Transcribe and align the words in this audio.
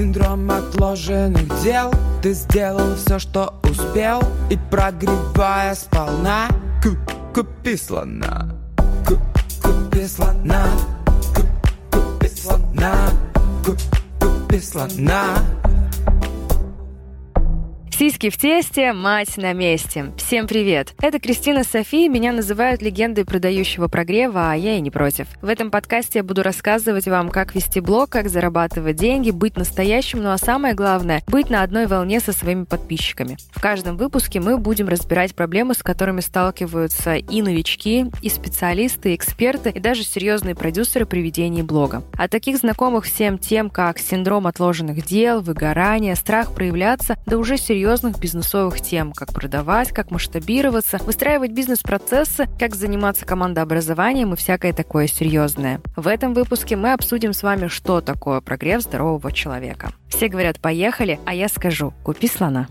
Синдром 0.00 0.50
отложенных 0.50 1.46
дел. 1.62 1.92
Ты 2.22 2.32
сделал 2.32 2.96
все, 2.96 3.18
что 3.18 3.60
успел 3.64 4.22
И 4.48 4.58
прогревая 4.70 5.74
сполна. 5.74 6.48
Купи 7.34 7.76
слона 7.76 8.48
Купи 9.06 10.06
слона 10.06 10.64
Купи 11.92 12.28
слона 12.28 12.94
Купи 13.62 14.58
слона 14.58 15.24
Сиськи 18.00 18.30
в 18.30 18.38
тесте, 18.38 18.94
мать 18.94 19.36
на 19.36 19.52
месте. 19.52 20.14
Всем 20.16 20.46
привет! 20.46 20.94
Это 21.02 21.20
Кристина 21.20 21.64
Софи, 21.64 22.08
меня 22.08 22.32
называют 22.32 22.80
легендой 22.80 23.26
продающего 23.26 23.88
прогрева, 23.88 24.52
а 24.52 24.54
я 24.54 24.78
и 24.78 24.80
не 24.80 24.90
против. 24.90 25.26
В 25.42 25.48
этом 25.50 25.70
подкасте 25.70 26.20
я 26.20 26.22
буду 26.22 26.42
рассказывать 26.42 27.06
вам, 27.06 27.28
как 27.28 27.54
вести 27.54 27.80
блог, 27.80 28.08
как 28.08 28.30
зарабатывать 28.30 28.96
деньги, 28.96 29.30
быть 29.30 29.58
настоящим, 29.58 30.22
ну 30.22 30.30
а 30.30 30.38
самое 30.38 30.72
главное, 30.72 31.22
быть 31.26 31.50
на 31.50 31.62
одной 31.62 31.86
волне 31.86 32.20
со 32.20 32.32
своими 32.32 32.64
подписчиками. 32.64 33.36
В 33.52 33.60
каждом 33.60 33.98
выпуске 33.98 34.40
мы 34.40 34.56
будем 34.56 34.88
разбирать 34.88 35.34
проблемы, 35.34 35.74
с 35.74 35.82
которыми 35.82 36.22
сталкиваются 36.22 37.16
и 37.16 37.42
новички, 37.42 38.06
и 38.22 38.30
специалисты, 38.30 39.12
и 39.12 39.14
эксперты, 39.14 39.68
и 39.68 39.78
даже 39.78 40.04
серьезные 40.04 40.54
продюсеры 40.54 41.04
при 41.04 41.20
ведении 41.20 41.60
блога. 41.60 42.02
А 42.16 42.28
таких 42.28 42.56
знакомых 42.56 43.04
всем 43.04 43.36
тем, 43.36 43.68
как 43.68 43.98
синдром 43.98 44.46
отложенных 44.46 45.04
дел, 45.04 45.42
выгорание, 45.42 46.14
страх 46.14 46.54
проявляться, 46.54 47.18
да 47.26 47.36
уже 47.36 47.58
серьезно 47.58 47.89
серьезных 47.90 48.20
бизнесовых 48.20 48.80
тем, 48.80 49.10
как 49.10 49.32
продавать, 49.32 49.90
как 49.90 50.12
масштабироваться, 50.12 50.98
выстраивать 50.98 51.50
бизнес-процессы, 51.50 52.48
как 52.56 52.76
заниматься 52.76 53.26
командообразованием 53.26 54.32
и 54.32 54.36
всякое 54.36 54.72
такое 54.72 55.08
серьезное. 55.08 55.80
В 55.96 56.06
этом 56.06 56.32
выпуске 56.32 56.76
мы 56.76 56.92
обсудим 56.92 57.32
с 57.32 57.42
вами, 57.42 57.66
что 57.66 58.00
такое 58.00 58.40
прогрев 58.42 58.82
здорового 58.82 59.32
человека. 59.32 59.92
Все 60.08 60.28
говорят 60.28 60.60
«поехали», 60.60 61.18
а 61.26 61.34
я 61.34 61.48
скажу 61.48 61.92
«купи 62.04 62.28
слона». 62.28 62.68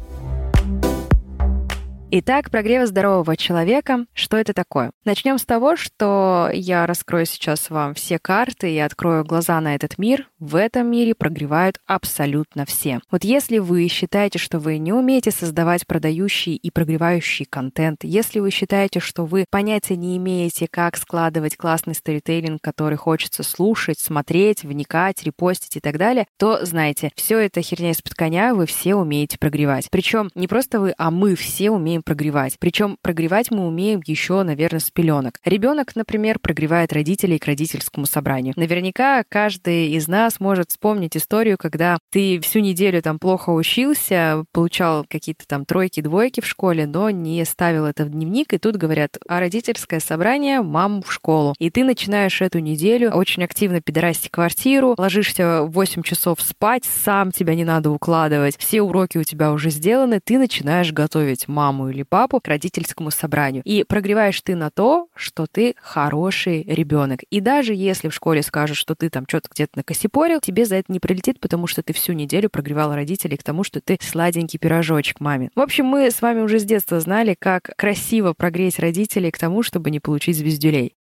Итак, 2.12 2.50
прогрев 2.50 2.88
здорового 2.88 3.38
человека. 3.38 4.08
Что 4.16 4.38
это 4.38 4.52
такое? 4.52 4.90
Начнем 5.06 5.38
с 5.38 5.46
того, 5.46 5.76
что 5.76 6.50
я 6.52 6.88
раскрою 6.88 7.28
сейчас 7.28 7.70
вам 7.70 7.94
все 7.94 8.18
карты 8.18 8.74
и 8.74 8.80
открою 8.80 9.24
глаза 9.24 9.62
на 9.62 9.76
этот 9.76 10.00
мир. 10.00 10.28
В 10.40 10.56
этом 10.56 10.90
мире 10.90 11.14
прогревают 11.14 11.78
абсолютно 11.86 12.66
все. 12.66 13.00
Вот 13.12 13.24
если 13.24 13.60
вы 13.60 13.88
считаете, 13.90 14.40
что 14.40 14.58
вы 14.58 14.80
не 14.80 14.92
умеете 14.92 15.30
создавать 15.30 15.86
продающий 15.86 16.56
и 16.56 16.72
прогревающий 16.72 17.46
контент, 17.46 18.00
если 18.04 18.40
вы 18.40 18.50
считаете, 18.50 19.00
что 19.00 19.26
вы 19.26 19.46
понятия 19.48 19.96
не 19.96 20.18
имеете, 20.18 20.68
как 20.68 20.98
складывать 20.98 21.58
классный 21.58 21.94
сторителлинг, 21.94 22.60
который 22.60 22.98
хочется 22.98 23.44
слушать, 23.44 24.00
смотреть, 24.00 24.64
вникать, 24.64 25.22
репостить 25.22 25.76
и 25.76 25.80
так 25.80 26.00
далее, 26.00 26.26
то 26.40 26.66
знайте, 26.66 27.12
все 27.14 27.38
это 27.38 27.62
херня 27.62 27.92
из-под 27.92 28.16
коня, 28.16 28.56
вы 28.56 28.66
все 28.66 28.96
умеете 28.96 29.38
прогревать. 29.38 29.90
Причем 29.92 30.32
не 30.34 30.48
просто 30.48 30.80
вы, 30.80 30.96
а 30.98 31.12
мы 31.12 31.36
все 31.36 31.70
умеем 31.70 31.99
умеем 32.00 32.04
прогревать. 32.04 32.58
Причем 32.60 32.98
прогревать 33.02 33.52
мы 33.52 33.68
умеем 33.68 34.02
еще, 34.06 34.44
наверное, 34.44 34.80
с 34.80 34.90
пеленок. 34.92 35.40
Ребенок, 35.46 35.96
например, 35.96 36.40
прогревает 36.40 36.94
родителей 36.94 37.40
к 37.40 37.46
родительскому 37.46 38.06
собранию. 38.06 38.54
Наверняка 38.56 39.24
каждый 39.28 39.92
из 39.92 40.08
нас 40.08 40.40
может 40.40 40.72
вспомнить 40.72 41.16
историю, 41.16 41.58
когда 41.58 41.98
ты 42.12 42.40
всю 42.40 42.60
неделю 42.60 43.02
там 43.02 43.20
плохо 43.20 43.50
учился, 43.52 44.44
получал 44.52 45.06
какие-то 45.08 45.46
там 45.48 45.66
тройки, 45.66 46.02
двойки 46.02 46.42
в 46.42 46.46
школе, 46.46 46.88
но 46.88 47.10
не 47.10 47.44
ставил 47.46 47.86
это 47.86 48.06
в 48.06 48.10
дневник, 48.10 48.54
и 48.54 48.58
тут 48.58 48.76
говорят, 48.78 49.18
а 49.28 49.40
родительское 49.40 50.00
собрание, 50.00 50.62
маму 50.62 51.02
в 51.02 51.12
школу. 51.12 51.56
И 51.60 51.70
ты 51.70 51.84
начинаешь 51.84 52.42
эту 52.42 52.60
неделю 52.60 53.12
очень 53.12 53.44
активно 53.44 53.82
пидорасить 53.82 54.32
квартиру, 54.32 54.96
ложишься 54.98 55.64
в 55.64 55.72
8 55.72 56.04
часов 56.04 56.42
спать, 56.42 56.84
сам 56.86 57.32
тебя 57.32 57.56
не 57.56 57.66
надо 57.66 57.92
укладывать, 57.92 58.58
все 58.58 58.82
уроки 58.82 59.18
у 59.18 59.24
тебя 59.24 59.52
уже 59.52 59.70
сделаны, 59.70 60.20
ты 60.24 60.38
начинаешь 60.38 60.92
готовить 60.92 61.48
маму 61.48 61.89
или 61.90 62.04
папу 62.04 62.40
к 62.40 62.48
родительскому 62.48 63.12
собранию. 63.12 63.64
И 63.66 63.84
прогреваешь 63.84 64.42
ты 64.42 64.56
на 64.56 64.70
то, 64.70 65.08
что 65.16 65.46
ты 65.46 65.76
хороший 65.82 66.64
ребенок. 66.64 67.22
И 67.30 67.40
даже 67.40 67.74
если 67.74 68.10
в 68.10 68.14
школе 68.14 68.42
скажут, 68.42 68.78
что 68.78 68.96
ты 68.96 69.10
там 69.10 69.26
что-то 69.28 69.50
где-то 69.52 69.74
накосипорил, 69.78 70.40
тебе 70.40 70.66
за 70.66 70.76
это 70.76 70.92
не 70.92 71.00
прилетит, 71.00 71.40
потому 71.40 71.68
что 71.68 71.84
ты 71.84 71.94
всю 71.94 72.14
неделю 72.14 72.50
прогревал 72.50 72.94
родителей 72.94 73.38
к 73.38 73.44
тому, 73.44 73.64
что 73.64 73.82
ты 73.82 73.98
сладенький 74.02 74.60
пирожочек 74.60 75.20
маме. 75.20 75.50
В 75.56 75.62
общем, 75.62 75.86
мы 75.86 76.12
с 76.12 76.22
вами 76.22 76.42
уже 76.42 76.60
с 76.60 76.64
детства 76.64 77.00
знали, 77.00 77.36
как 77.38 77.72
красиво 77.78 78.34
прогреть 78.34 78.80
родителей 78.80 79.32
к 79.32 79.38
тому, 79.38 79.64
чтобы 79.64 79.92
не 79.92 80.00
получить 80.00 80.38
звездюлей. 80.38 80.96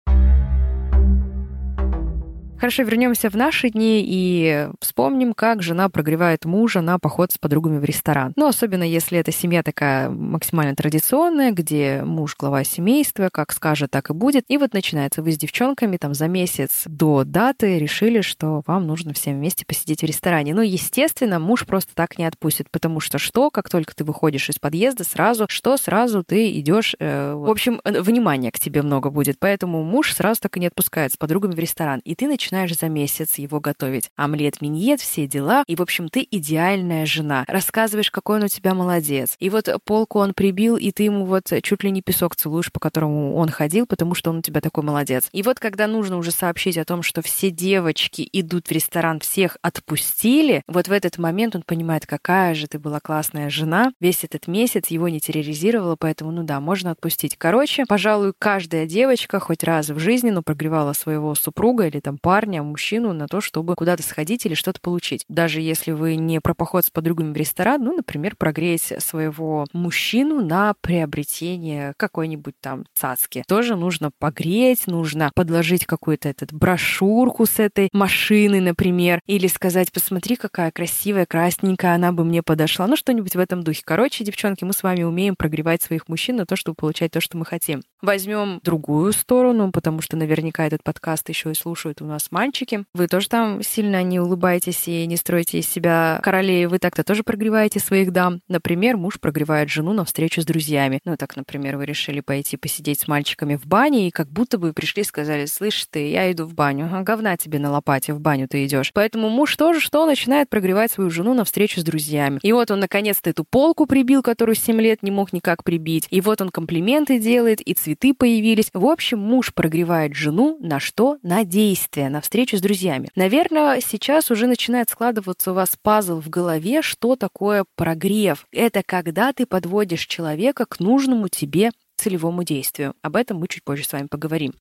Хорошо, 2.59 2.81
вернемся 2.81 3.29
в 3.29 3.35
наши 3.35 3.69
дни 3.69 4.03
и 4.03 4.67
вспомним, 4.81 5.35
как 5.35 5.61
жена 5.61 5.89
прогревает 5.89 6.45
мужа 6.45 6.81
на 6.81 6.97
поход 6.97 7.31
с 7.31 7.37
подругами 7.37 7.77
в 7.77 7.83
ресторан. 7.83 8.33
Ну, 8.35 8.47
особенно 8.47 8.81
если 8.81 9.19
эта 9.19 9.31
семья 9.31 9.61
такая 9.61 10.09
максимально 10.09 10.75
традиционная, 10.75 11.51
где 11.51 12.01
муж 12.03 12.35
глава 12.35 12.63
семейства, 12.63 13.29
как 13.31 13.51
скажет, 13.53 13.91
так 13.91 14.09
и 14.09 14.13
будет. 14.13 14.43
И 14.47 14.57
вот 14.57 14.73
начинается 14.73 15.21
вы 15.21 15.33
с 15.33 15.37
девчонками 15.37 15.97
там 15.97 16.15
за 16.15 16.27
месяц 16.27 16.83
до 16.87 17.23
даты 17.23 17.77
решили, 17.77 18.21
что 18.21 18.63
вам 18.65 18.87
нужно 18.87 19.13
всем 19.13 19.35
вместе 19.35 19.63
посидеть 19.63 20.01
в 20.01 20.05
ресторане. 20.05 20.55
Ну, 20.55 20.61
естественно, 20.61 21.37
муж 21.37 21.63
просто 21.67 21.93
так 21.93 22.17
не 22.17 22.25
отпустит, 22.25 22.71
потому 22.71 22.99
что 22.99 23.19
что, 23.19 23.51
как 23.51 23.69
только 23.69 23.95
ты 23.95 24.03
выходишь 24.03 24.49
из 24.49 24.57
подъезда, 24.57 25.03
сразу, 25.03 25.45
что 25.47 25.77
сразу 25.77 26.23
ты 26.23 26.49
идешь, 26.59 26.95
э, 26.97 27.33
в 27.35 27.51
общем, 27.51 27.81
внимания 27.85 28.51
к 28.51 28.59
тебе 28.59 28.81
много 28.81 29.11
будет. 29.11 29.37
Поэтому 29.37 29.83
муж 29.83 30.13
сразу 30.13 30.41
так 30.41 30.57
и 30.57 30.59
не 30.59 30.67
отпускает 30.67 31.13
с 31.13 31.17
подругами 31.17 31.53
в 31.53 31.59
ресторан. 31.59 31.99
И 31.99 32.15
ты 32.15 32.25
начинаешь 32.27 32.46
начинаешь 32.47 32.77
за 32.77 32.87
месяц 32.87 33.35
его 33.35 33.59
готовить. 33.59 34.09
Омлет, 34.15 34.61
миньет, 34.61 35.01
все 35.01 35.27
дела. 35.27 35.63
И, 35.67 35.75
в 35.75 35.81
общем, 35.81 36.07
ты 36.07 36.25
идеальная 36.29 37.05
жена. 37.05 37.43
Рассказываешь, 37.47 38.09
какой 38.09 38.37
он 38.37 38.45
у 38.45 38.47
тебя 38.47 38.73
молодец. 38.73 39.35
И 39.39 39.49
вот 39.49 39.67
полку 39.83 40.19
он 40.19 40.33
прибил, 40.33 40.77
и 40.77 40.91
ты 40.91 41.03
ему 41.03 41.25
вот 41.25 41.51
чуть 41.61 41.83
ли 41.83 41.91
не 41.91 42.01
песок 42.01 42.35
целуешь, 42.35 42.71
по 42.71 42.79
которому 42.79 43.35
он 43.35 43.49
ходил, 43.49 43.85
потому 43.85 44.15
что 44.15 44.29
он 44.29 44.37
у 44.37 44.41
тебя 44.41 44.61
такой 44.61 44.83
молодец. 44.83 45.27
И 45.33 45.43
вот 45.43 45.59
когда 45.59 45.87
нужно 45.87 46.17
уже 46.17 46.31
сообщить 46.31 46.77
о 46.77 46.85
том, 46.85 47.03
что 47.03 47.21
все 47.21 47.51
девочки 47.51 48.27
идут 48.31 48.67
в 48.67 48.71
ресторан, 48.71 49.19
всех 49.19 49.57
отпустили, 49.61 50.63
вот 50.67 50.87
в 50.87 50.91
этот 50.91 51.17
момент 51.17 51.55
он 51.55 51.63
понимает, 51.63 52.05
какая 52.05 52.55
же 52.55 52.67
ты 52.67 52.79
была 52.79 53.01
классная 53.01 53.49
жена. 53.49 53.91
Весь 53.99 54.23
этот 54.23 54.47
месяц 54.47 54.87
его 54.87 55.09
не 55.09 55.19
терроризировала, 55.19 55.97
поэтому, 55.99 56.31
ну 56.31 56.43
да, 56.43 56.61
можно 56.61 56.91
отпустить. 56.91 57.35
Короче, 57.37 57.85
пожалуй, 57.85 58.31
каждая 58.37 58.85
девочка 58.85 59.39
хоть 59.39 59.63
раз 59.63 59.89
в 59.89 59.99
жизни, 59.99 60.29
ну, 60.29 60.41
прогревала 60.43 60.93
своего 60.93 61.35
супруга 61.35 61.87
или 61.87 61.99
там 61.99 62.17
парня, 62.17 62.36
парня, 62.37 62.61
мужчину 62.61 63.13
на 63.13 63.27
то, 63.27 63.41
чтобы 63.41 63.73
куда-то 63.73 64.03
сходить 64.03 64.45
или 64.45 64.53
что-то 64.53 64.79
получить. 64.79 65.25
Даже 65.27 65.59
если 65.59 65.89
вы 65.91 66.17
не 66.17 66.39
про 66.39 66.53
поход 66.53 66.85
с 66.85 66.91
подругами 66.91 67.33
в 67.33 67.35
ресторан, 67.35 67.83
ну, 67.83 67.95
например, 67.95 68.35
прогреть 68.35 68.93
своего 68.99 69.65
мужчину 69.73 70.45
на 70.45 70.75
приобретение 70.79 71.95
какой-нибудь 71.97 72.53
там 72.61 72.85
цацки. 72.93 73.43
Тоже 73.47 73.75
нужно 73.75 74.11
погреть, 74.19 74.85
нужно 74.85 75.31
подложить 75.33 75.87
какую-то 75.87 76.29
этот 76.29 76.53
брошюрку 76.53 77.47
с 77.47 77.57
этой 77.57 77.89
машины, 77.91 78.61
например, 78.61 79.19
или 79.25 79.47
сказать, 79.47 79.91
посмотри, 79.91 80.35
какая 80.35 80.69
красивая, 80.69 81.25
красненькая, 81.25 81.95
она 81.95 82.11
бы 82.11 82.23
мне 82.23 82.43
подошла. 82.43 82.85
Ну, 82.85 82.95
что-нибудь 82.95 83.35
в 83.35 83.39
этом 83.39 83.63
духе. 83.63 83.81
Короче, 83.83 84.23
девчонки, 84.23 84.63
мы 84.63 84.73
с 84.73 84.83
вами 84.83 85.01
умеем 85.01 85.35
прогревать 85.35 85.81
своих 85.81 86.07
мужчин 86.07 86.35
на 86.35 86.45
то, 86.45 86.55
чтобы 86.55 86.75
получать 86.75 87.09
то, 87.09 87.19
что 87.19 87.35
мы 87.35 87.45
хотим. 87.45 87.81
Возьмем 88.01 88.59
другую 88.63 89.11
сторону, 89.11 89.71
потому 89.71 90.01
что 90.01 90.17
наверняка 90.17 90.65
этот 90.67 90.83
подкаст 90.83 91.29
еще 91.29 91.51
и 91.51 91.55
слушают 91.55 92.01
у 92.01 92.05
нас 92.05 92.27
мальчики. 92.31 92.85
Вы 92.93 93.07
тоже 93.07 93.27
там 93.27 93.63
сильно 93.63 94.03
не 94.03 94.19
улыбаетесь 94.19 94.87
и 94.87 95.05
не 95.07 95.17
строите 95.17 95.59
из 95.59 95.67
себя 95.67 96.19
королей. 96.23 96.67
Вы 96.67 96.77
так-то 96.79 97.03
тоже 97.03 97.23
прогреваете 97.23 97.79
своих 97.79 98.11
дам. 98.11 98.41
Например, 98.47 98.97
муж 98.97 99.19
прогревает 99.19 99.69
жену 99.69 99.93
на 99.93 100.05
встречу 100.05 100.41
с 100.41 100.45
друзьями. 100.45 100.99
Ну, 101.05 101.17
так, 101.17 101.35
например, 101.35 101.77
вы 101.77 101.85
решили 101.85 102.19
пойти 102.19 102.55
посидеть 102.57 102.99
с 102.99 103.07
мальчиками 103.07 103.55
в 103.55 103.65
бане, 103.65 104.07
и 104.07 104.11
как 104.11 104.29
будто 104.29 104.57
бы 104.57 104.73
пришли 104.73 105.01
и 105.01 105.05
сказали, 105.05 105.45
слышь 105.45 105.87
ты, 105.89 106.11
я 106.11 106.31
иду 106.31 106.45
в 106.45 106.53
баню. 106.53 106.89
А 106.93 107.01
говна 107.01 107.35
тебе 107.37 107.59
на 107.59 107.71
лопате, 107.71 108.13
в 108.13 108.19
баню 108.19 108.47
ты 108.47 108.65
идешь. 108.65 108.91
Поэтому 108.93 109.29
муж 109.29 109.55
тоже 109.55 109.79
что 109.79 110.05
начинает 110.05 110.49
прогревать 110.49 110.91
свою 110.91 111.09
жену 111.09 111.33
на 111.33 111.45
встречу 111.45 111.79
с 111.79 111.83
друзьями. 111.83 112.39
И 112.43 112.51
вот 112.51 112.69
он 112.69 112.79
наконец-то 112.79 113.29
эту 113.29 113.43
полку 113.43 113.85
прибил, 113.87 114.21
которую 114.21 114.55
7 114.55 114.79
лет 114.81 115.01
не 115.01 115.11
мог 115.11 115.33
никак 115.33 115.63
прибить. 115.63 116.07
И 116.11 116.21
вот 116.21 116.41
он 116.41 116.49
комплименты 116.49 117.19
делает, 117.19 117.61
и 117.61 117.73
цветы 117.87 118.13
появились. 118.13 118.69
В 118.73 118.85
общем, 118.85 119.19
муж 119.19 119.53
прогревает 119.53 120.13
жену 120.13 120.57
на 120.59 120.81
что? 120.81 121.19
На 121.23 121.45
действие, 121.45 122.09
на 122.09 122.19
встречу 122.19 122.57
с 122.57 122.61
друзьями. 122.61 123.09
Наверное, 123.15 123.79
сейчас 123.79 124.29
уже 124.29 124.45
начинает 124.45 124.89
складываться 124.89 125.51
у 125.51 125.53
вас 125.53 125.77
пазл 125.81 126.19
в 126.19 126.29
голове, 126.29 126.81
что 126.81 127.15
такое 127.15 127.63
прогрев. 127.75 128.45
Это 128.51 128.83
когда 128.85 129.31
ты 129.31 129.45
подводишь 129.45 130.05
человека 130.05 130.65
к 130.65 130.81
нужному 130.81 131.29
тебе 131.29 131.71
целевому 131.95 132.43
действию. 132.43 132.93
Об 133.01 133.15
этом 133.15 133.37
мы 133.37 133.47
чуть 133.47 133.63
позже 133.63 133.85
с 133.85 133.93
вами 133.93 134.07
поговорим. 134.07 134.53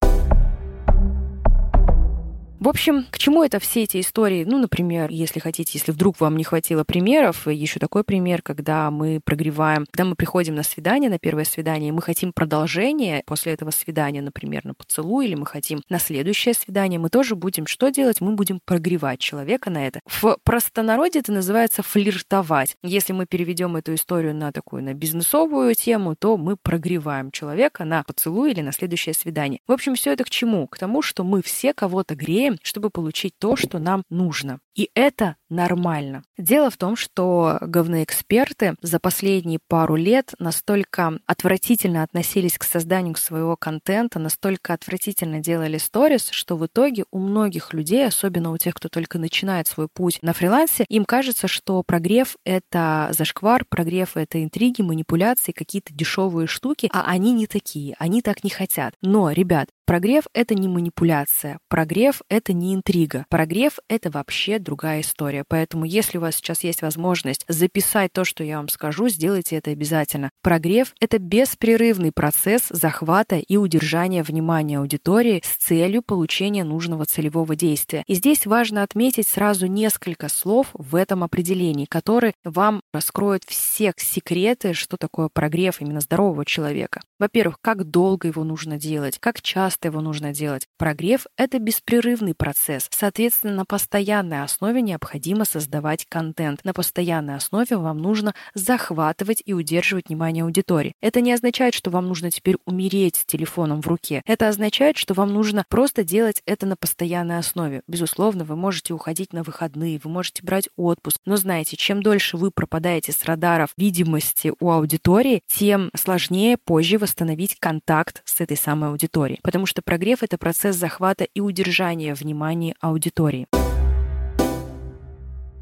В 2.67 2.69
общем, 2.69 3.07
к 3.13 3.19
чему 3.19 3.45
это 3.45 3.61
все 3.61 3.85
эти 3.85 4.01
истории? 4.01 4.43
Ну, 4.43 4.59
например, 4.59 5.09
если 5.09 5.39
хотите, 5.39 5.79
если 5.79 5.93
вдруг 5.93 6.19
вам 6.19 6.37
не 6.37 6.43
хватило 6.43 6.83
примеров, 6.83 7.47
еще 7.47 7.79
такой 7.79 8.03
пример, 8.03 8.43
когда 8.43 8.91
мы 8.91 9.21
прогреваем, 9.25 9.87
когда 9.93 10.05
мы 10.05 10.17
приходим 10.17 10.57
на 10.57 10.65
свидание, 10.65 11.09
на 11.09 11.21
первое 11.21 11.45
свидание, 11.45 11.91
и 11.91 11.93
мы 11.93 12.03
хотим 12.03 12.33
продолжение 12.33 13.23
после 13.25 13.53
этого 13.53 13.71
свидания, 13.71 14.21
например, 14.21 14.65
на 14.65 14.75
поцелуй, 14.75 15.27
или 15.27 15.37
мы 15.37 15.47
хотим 15.47 15.81
на 15.89 16.01
следующее 16.01 16.55
свидание, 16.55 16.99
мы 16.99 17.09
тоже 17.09 17.37
будем 17.37 17.69
что 17.69 17.91
делать? 17.91 18.21
Мы 18.21 18.33
будем 18.33 18.59
прогревать 18.65 19.21
человека 19.21 19.71
на 19.71 19.87
это. 19.87 20.01
В 20.05 20.37
простонародье 20.43 21.21
это 21.21 21.31
называется 21.31 21.85
флиртовать. 21.85 22.77
Если 22.83 23.13
мы 23.13 23.27
переведем 23.27 23.77
эту 23.77 23.95
историю 23.95 24.35
на 24.35 24.51
такую, 24.51 24.83
на 24.83 24.93
бизнесовую 24.93 25.77
тему, 25.77 26.17
то 26.17 26.37
мы 26.37 26.57
прогреваем 26.57 27.31
человека 27.31 27.85
на 27.85 28.03
поцелуй 28.03 28.51
или 28.51 28.61
на 28.61 28.73
следующее 28.73 29.15
свидание. 29.15 29.61
В 29.69 29.73
общем, 29.73 29.95
все 29.95 30.13
это 30.13 30.25
к 30.25 30.31
чему? 30.31 30.67
К 30.67 30.79
тому, 30.79 31.01
что 31.01 31.23
мы 31.23 31.45
все 31.45 31.73
кого-то 31.73 32.17
греем, 32.17 32.56
чтобы 32.63 32.91
получить 32.91 33.35
то, 33.39 33.57
что 33.57 33.79
нам 33.79 34.03
нужно. 34.11 34.61
И 34.77 34.91
это 34.95 35.37
нормально. 35.49 36.23
Дело 36.37 36.71
в 36.71 36.77
том, 36.77 36.97
что 36.97 37.57
говноэксперты 37.63 38.75
за 38.83 39.01
последние 39.01 39.59
пару 39.67 39.97
лет 39.97 40.35
настолько 40.39 41.19
отвратительно 41.25 42.03
относились 42.03 42.59
к 42.59 42.65
созданию 42.65 43.17
своего 43.17 43.57
контента, 43.57 44.19
настолько 44.19 44.75
отвратительно 44.75 45.41
делали 45.41 45.79
сторис, 45.79 46.29
что 46.31 46.57
в 46.57 46.67
итоге 46.67 47.05
у 47.11 47.19
многих 47.19 47.73
людей, 47.73 48.07
особенно 48.07 48.53
у 48.53 48.59
тех, 48.59 48.75
кто 48.75 48.89
только 48.89 49.19
начинает 49.19 49.67
свой 49.67 49.89
путь 49.89 50.19
на 50.21 50.35
фрилансе, 50.35 50.85
им 50.89 51.07
кажется, 51.07 51.49
что 51.49 51.83
прогрев— 51.83 52.37
это 52.45 53.09
зашквар, 53.13 53.65
прогрев— 53.67 54.11
это 54.17 54.43
интриги, 54.45 54.83
манипуляции, 54.83 55.53
какие-то 55.53 55.95
дешевые 55.95 56.47
штуки, 56.47 56.91
а 56.93 57.05
они 57.07 57.33
не 57.33 57.47
такие, 57.47 57.95
они 57.99 58.21
так 58.21 58.45
не 58.45 58.51
хотят. 58.51 58.95
Но, 59.01 59.31
ребят, 59.31 59.69
Прогрев— 59.87 60.25
это 60.35 60.57
не 60.57 60.67
манипуляция, 60.67 61.61
прогрев— 61.69 62.21
это 62.29 62.53
не 62.53 62.75
интрига, 62.75 63.25
прогрев— 63.31 63.79
это 63.89 64.11
вообще 64.11 64.59
другая 64.67 65.01
история. 65.01 65.45
Поэтому 65.49 65.87
если 65.87 66.19
у 66.19 66.21
вас 66.21 66.37
сейчас 66.37 66.65
есть 66.65 66.83
возможность 66.83 67.45
записать 67.49 68.13
то, 68.13 68.25
что 68.25 68.45
я 68.45 68.59
вам 68.59 68.69
скажу, 68.69 69.09
сделайте 69.09 69.57
это 69.57 69.71
обязательно. 69.71 70.31
Прогрев— 70.43 70.93
это 71.01 71.19
беспрерывный 71.19 72.13
процесс 72.13 72.65
захвата 72.69 73.37
и 73.37 73.57
удержания 73.57 74.23
внимания 74.23 74.79
аудитории 74.79 75.43
с 75.45 75.65
целью 75.65 76.03
получения 76.03 76.65
нужного 76.65 77.07
целевого 77.07 77.57
действия. 77.57 78.03
И 78.07 78.15
здесь 78.15 78.45
важно 78.45 78.83
отметить 78.83 79.29
сразу 79.29 79.67
несколько 79.67 80.29
слов 80.29 80.69
в 80.75 80.97
этом 80.97 81.23
определении, 81.23 81.87
которые 81.87 82.35
вам 82.45 82.81
раскроют 82.93 83.45
все 83.47 83.93
секреты, 83.97 84.75
что 84.75 84.97
такое 84.97 85.29
прогрев 85.33 85.81
именно 85.81 86.01
здорового 86.01 86.45
человека. 86.45 87.01
Во-первых, 87.19 87.59
как 87.61 87.85
долго 87.85 88.29
его 88.29 88.45
нужно 88.45 88.79
делать, 88.79 89.19
как 89.19 89.41
часто 89.41 89.89
его 89.89 90.01
нужно 90.01 90.35
делать. 90.35 90.67
Прогрев— 90.77 91.27
это 91.37 91.59
беспрерывный 91.59 92.35
процесс. 92.35 92.89
Соответственно, 92.91 93.55
на 93.55 93.65
постоянной 93.65 94.43
основе 94.57 94.81
необходимо 94.81 95.45
создавать 95.45 96.07
контент. 96.09 96.65
На 96.65 96.73
постоянной 96.73 97.37
основе 97.37 97.77
вам 97.77 97.99
нужно 97.99 98.35
захватывать 98.55 99.43
и 99.45 99.53
удерживать 99.53 100.09
внимание 100.09 100.45
аудитории. 100.45 100.95
Это 101.03 101.21
не 101.21 101.33
означает, 101.33 101.75
что 101.75 101.91
вам 101.91 102.09
нужно 102.09 102.31
теперь 102.31 102.57
умереть 102.65 103.17
с 103.17 103.27
телефоном 103.27 103.83
в 103.83 103.87
руке. 103.87 104.23
Это 104.25 104.49
означает, 104.49 104.97
что 104.97 105.13
вам 105.13 105.35
нужно 105.35 105.65
просто 105.69 106.05
делать 106.05 106.43
это 106.47 106.65
на 106.65 106.75
постоянной 106.77 107.39
основе. 107.39 107.83
Безусловно, 107.87 108.45
вы 108.45 108.57
можете 108.57 108.95
уходить 108.95 109.35
на 109.35 109.43
выходные, 109.43 110.01
вы 110.03 110.09
можете 110.09 110.43
брать 110.43 110.71
отпуск. 110.77 111.21
Но 111.27 111.37
знаете, 111.37 111.77
чем 111.77 112.03
дольше 112.03 112.39
вы 112.39 112.51
пропадаете 112.51 113.13
с 113.13 113.25
радаров 113.25 113.75
видимости 113.77 114.55
у 114.59 114.71
аудитории, 114.71 115.43
тем 115.49 115.91
сложнее 115.95 116.57
позже 116.57 116.97
восстановить 116.97 117.59
контакт 117.59 118.23
с 118.25 118.41
этой 118.41 118.57
самой 118.57 118.89
аудиторией. 118.89 119.39
Потому 119.43 119.67
что 119.67 119.83
прогрев— 119.83 120.19
это 120.23 120.39
процесс 120.39 120.77
захвата 120.77 121.25
и 121.25 121.41
удержания 121.41 122.15
внимания 122.15 122.75
аудитории. 122.81 123.47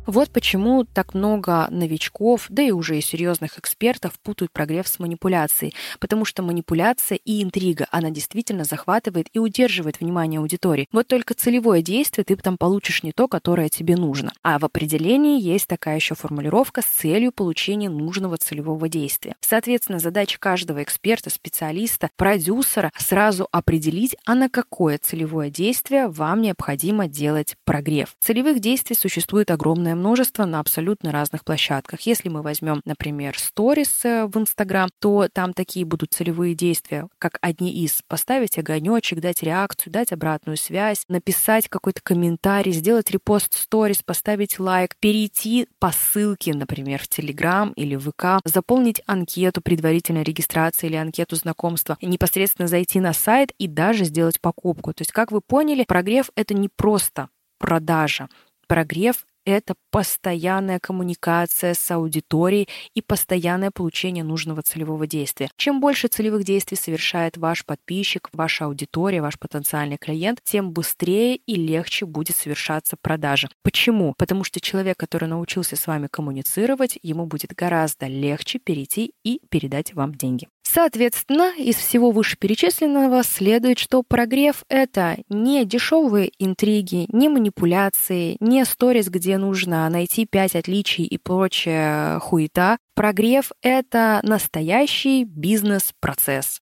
Вот 0.07 0.29
почему 0.31 0.85
так 0.85 1.15
много 1.15 1.67
новичков, 1.71 2.47
да 2.51 2.63
и 2.63 2.71
уже 2.71 2.99
и 2.99 3.01
серьезных 3.01 3.59
экспертов 3.59 4.13
путают 4.21 4.53
прогрев 4.53 4.87
с 4.87 4.99
манипуляцией. 4.99 5.75
Потому 5.99 6.27
что 6.27 6.43
манипуляция 6.43 7.19
и 7.25 7.43
интрига, 7.43 7.87
она 7.91 8.11
действительно 8.11 8.65
захватывает 8.65 9.29
и 9.33 9.39
удерживает 9.39 10.01
внимание 10.01 10.41
аудитории. 10.41 10.89
Вот 10.93 11.07
только 11.07 11.33
целевое 11.33 11.81
действие 11.81 12.25
ты 12.25 12.37
там 12.37 12.59
получишь 12.59 13.03
не 13.03 13.13
то, 13.13 13.29
которое 13.29 13.71
тебе 13.71 13.97
нужно. 13.97 14.33
А 14.43 14.59
в 14.59 14.65
определении 14.67 15.41
есть 15.41 15.69
такая 15.69 15.97
еще 15.97 16.15
формулировка 16.15 16.83
с 16.83 16.87
целью 16.87 17.33
получения 17.33 17.89
нужного 17.89 18.37
целевого 18.37 18.91
действия. 18.91 19.37
Соответственно, 19.41 20.01
задача 20.01 20.39
каждого 20.39 20.83
эксперта, 20.83 21.31
специалиста, 21.31 22.11
продюсера 22.17 22.93
сразу 22.99 23.49
определить, 23.51 24.17
а 24.27 24.35
на 24.35 24.51
какое 24.51 24.99
целевое 24.99 25.49
действие 25.49 26.09
вам 26.09 26.43
необходимо 26.43 27.09
делать 27.09 27.57
прогрев. 27.65 28.15
Целевых 28.21 28.61
действий 28.61 28.97
существует 28.97 29.51
огромное 29.51 29.94
огромное 29.95 30.05
множество 30.05 30.45
на 30.45 30.61
абсолютно 30.61 31.13
разных 31.13 31.45
площадках. 31.45 32.03
Если 32.03 32.29
мы 32.29 32.43
возьмем, 32.43 32.81
например, 32.85 33.39
сторис 33.39 34.05
э, 34.05 34.27
в 34.27 34.37
Инстаграм, 34.37 34.91
то 35.01 35.29
там 35.33 35.53
такие 35.53 35.87
будут 35.87 36.13
целевые 36.13 36.55
действия, 36.55 37.09
как 37.19 37.39
одни 37.41 37.73
из. 37.85 38.03
Поставить 38.09 38.59
огонечек, 38.59 39.21
дать 39.21 39.43
реакцию, 39.43 39.93
дать 39.93 40.13
обратную 40.13 40.57
связь, 40.57 41.05
написать 41.09 41.69
какой-то 41.69 42.01
комментарий, 42.03 42.73
сделать 42.73 43.11
репост 43.11 43.55
сторис, 43.55 44.03
поставить 44.03 44.59
лайк, 44.59 44.97
перейти 45.01 45.67
по 45.79 45.91
ссылке, 45.91 46.55
например, 46.55 47.01
в 47.01 47.09
Телеграм 47.09 47.73
или 47.73 47.97
ВК, 47.97 48.41
заполнить 48.45 49.01
анкету 49.07 49.61
предварительной 49.63 50.23
регистрации 50.23 50.89
или 50.89 50.97
анкету 50.97 51.37
знакомства, 51.37 51.97
непосредственно 52.03 52.69
зайти 52.69 53.01
на 53.01 53.13
сайт 53.13 53.53
и 53.59 53.69
даже 53.69 54.05
сделать 54.05 54.41
покупку. 54.41 54.93
То 54.93 55.03
есть, 55.03 55.13
как 55.13 55.33
вы 55.33 55.41
поняли, 55.41 55.85
прогрев— 55.87 56.31
это 56.37 56.55
не 56.55 56.69
просто 56.69 57.29
продажа. 57.59 58.29
Прогрев 58.67 59.25
это 59.45 59.75
постоянная 59.91 60.79
коммуникация 60.79 61.75
с 61.75 61.91
аудиторией 61.91 62.69
и 62.95 63.03
постоянное 63.03 63.71
получение 63.71 64.25
нужного 64.25 64.63
целевого 64.63 65.07
действия. 65.07 65.51
Чем 65.57 65.81
больше 65.81 66.09
целевых 66.09 66.45
действий 66.45 66.77
совершает 66.77 67.37
ваш 67.37 67.65
подписчик, 67.65 68.29
ваша 68.33 68.67
аудитория, 68.67 69.23
ваш 69.23 69.39
потенциальный 69.39 69.99
клиент, 69.99 70.41
тем 70.43 70.73
быстрее 70.73 71.37
и 71.37 71.55
легче 71.55 72.07
будет 72.07 72.37
совершаться 72.37 72.97
продажа. 73.01 73.49
Почему? 73.63 74.15
Потому 74.17 74.45
что 74.45 74.61
человек, 74.61 74.97
который 74.97 75.29
научился 75.29 75.77
с 75.77 75.87
вами 75.87 76.09
коммуницировать, 76.11 76.99
ему 77.03 77.27
будет 77.27 77.55
гораздо 77.55 78.07
легче 78.07 78.59
перейти 78.59 79.13
и 79.25 79.41
передать 79.49 79.95
вам 79.95 80.15
деньги. 80.15 80.49
Соответственно, 80.75 81.53
из 81.57 81.77
всего 81.77 82.11
вышеперечисленного 82.11 83.23
следует, 83.23 83.79
что 83.79 84.03
прогрев— 84.03 84.65
это 84.69 85.19
не 85.29 85.65
дешевые 85.65 86.33
интриги, 86.41 87.07
не 87.11 87.29
манипуляции, 87.29 88.37
не 88.41 88.65
сторис, 88.65 89.09
где 89.09 89.39
нужно 89.39 89.89
найти 89.89 90.27
пять 90.27 90.57
отличий 90.57 91.05
и 91.05 91.17
прочая 91.17 92.19
хуета. 92.19 92.79
Прогрев— 92.97 93.53
это 93.63 94.19
настоящий 94.25 95.23
бизнес-процесс. 95.23 96.61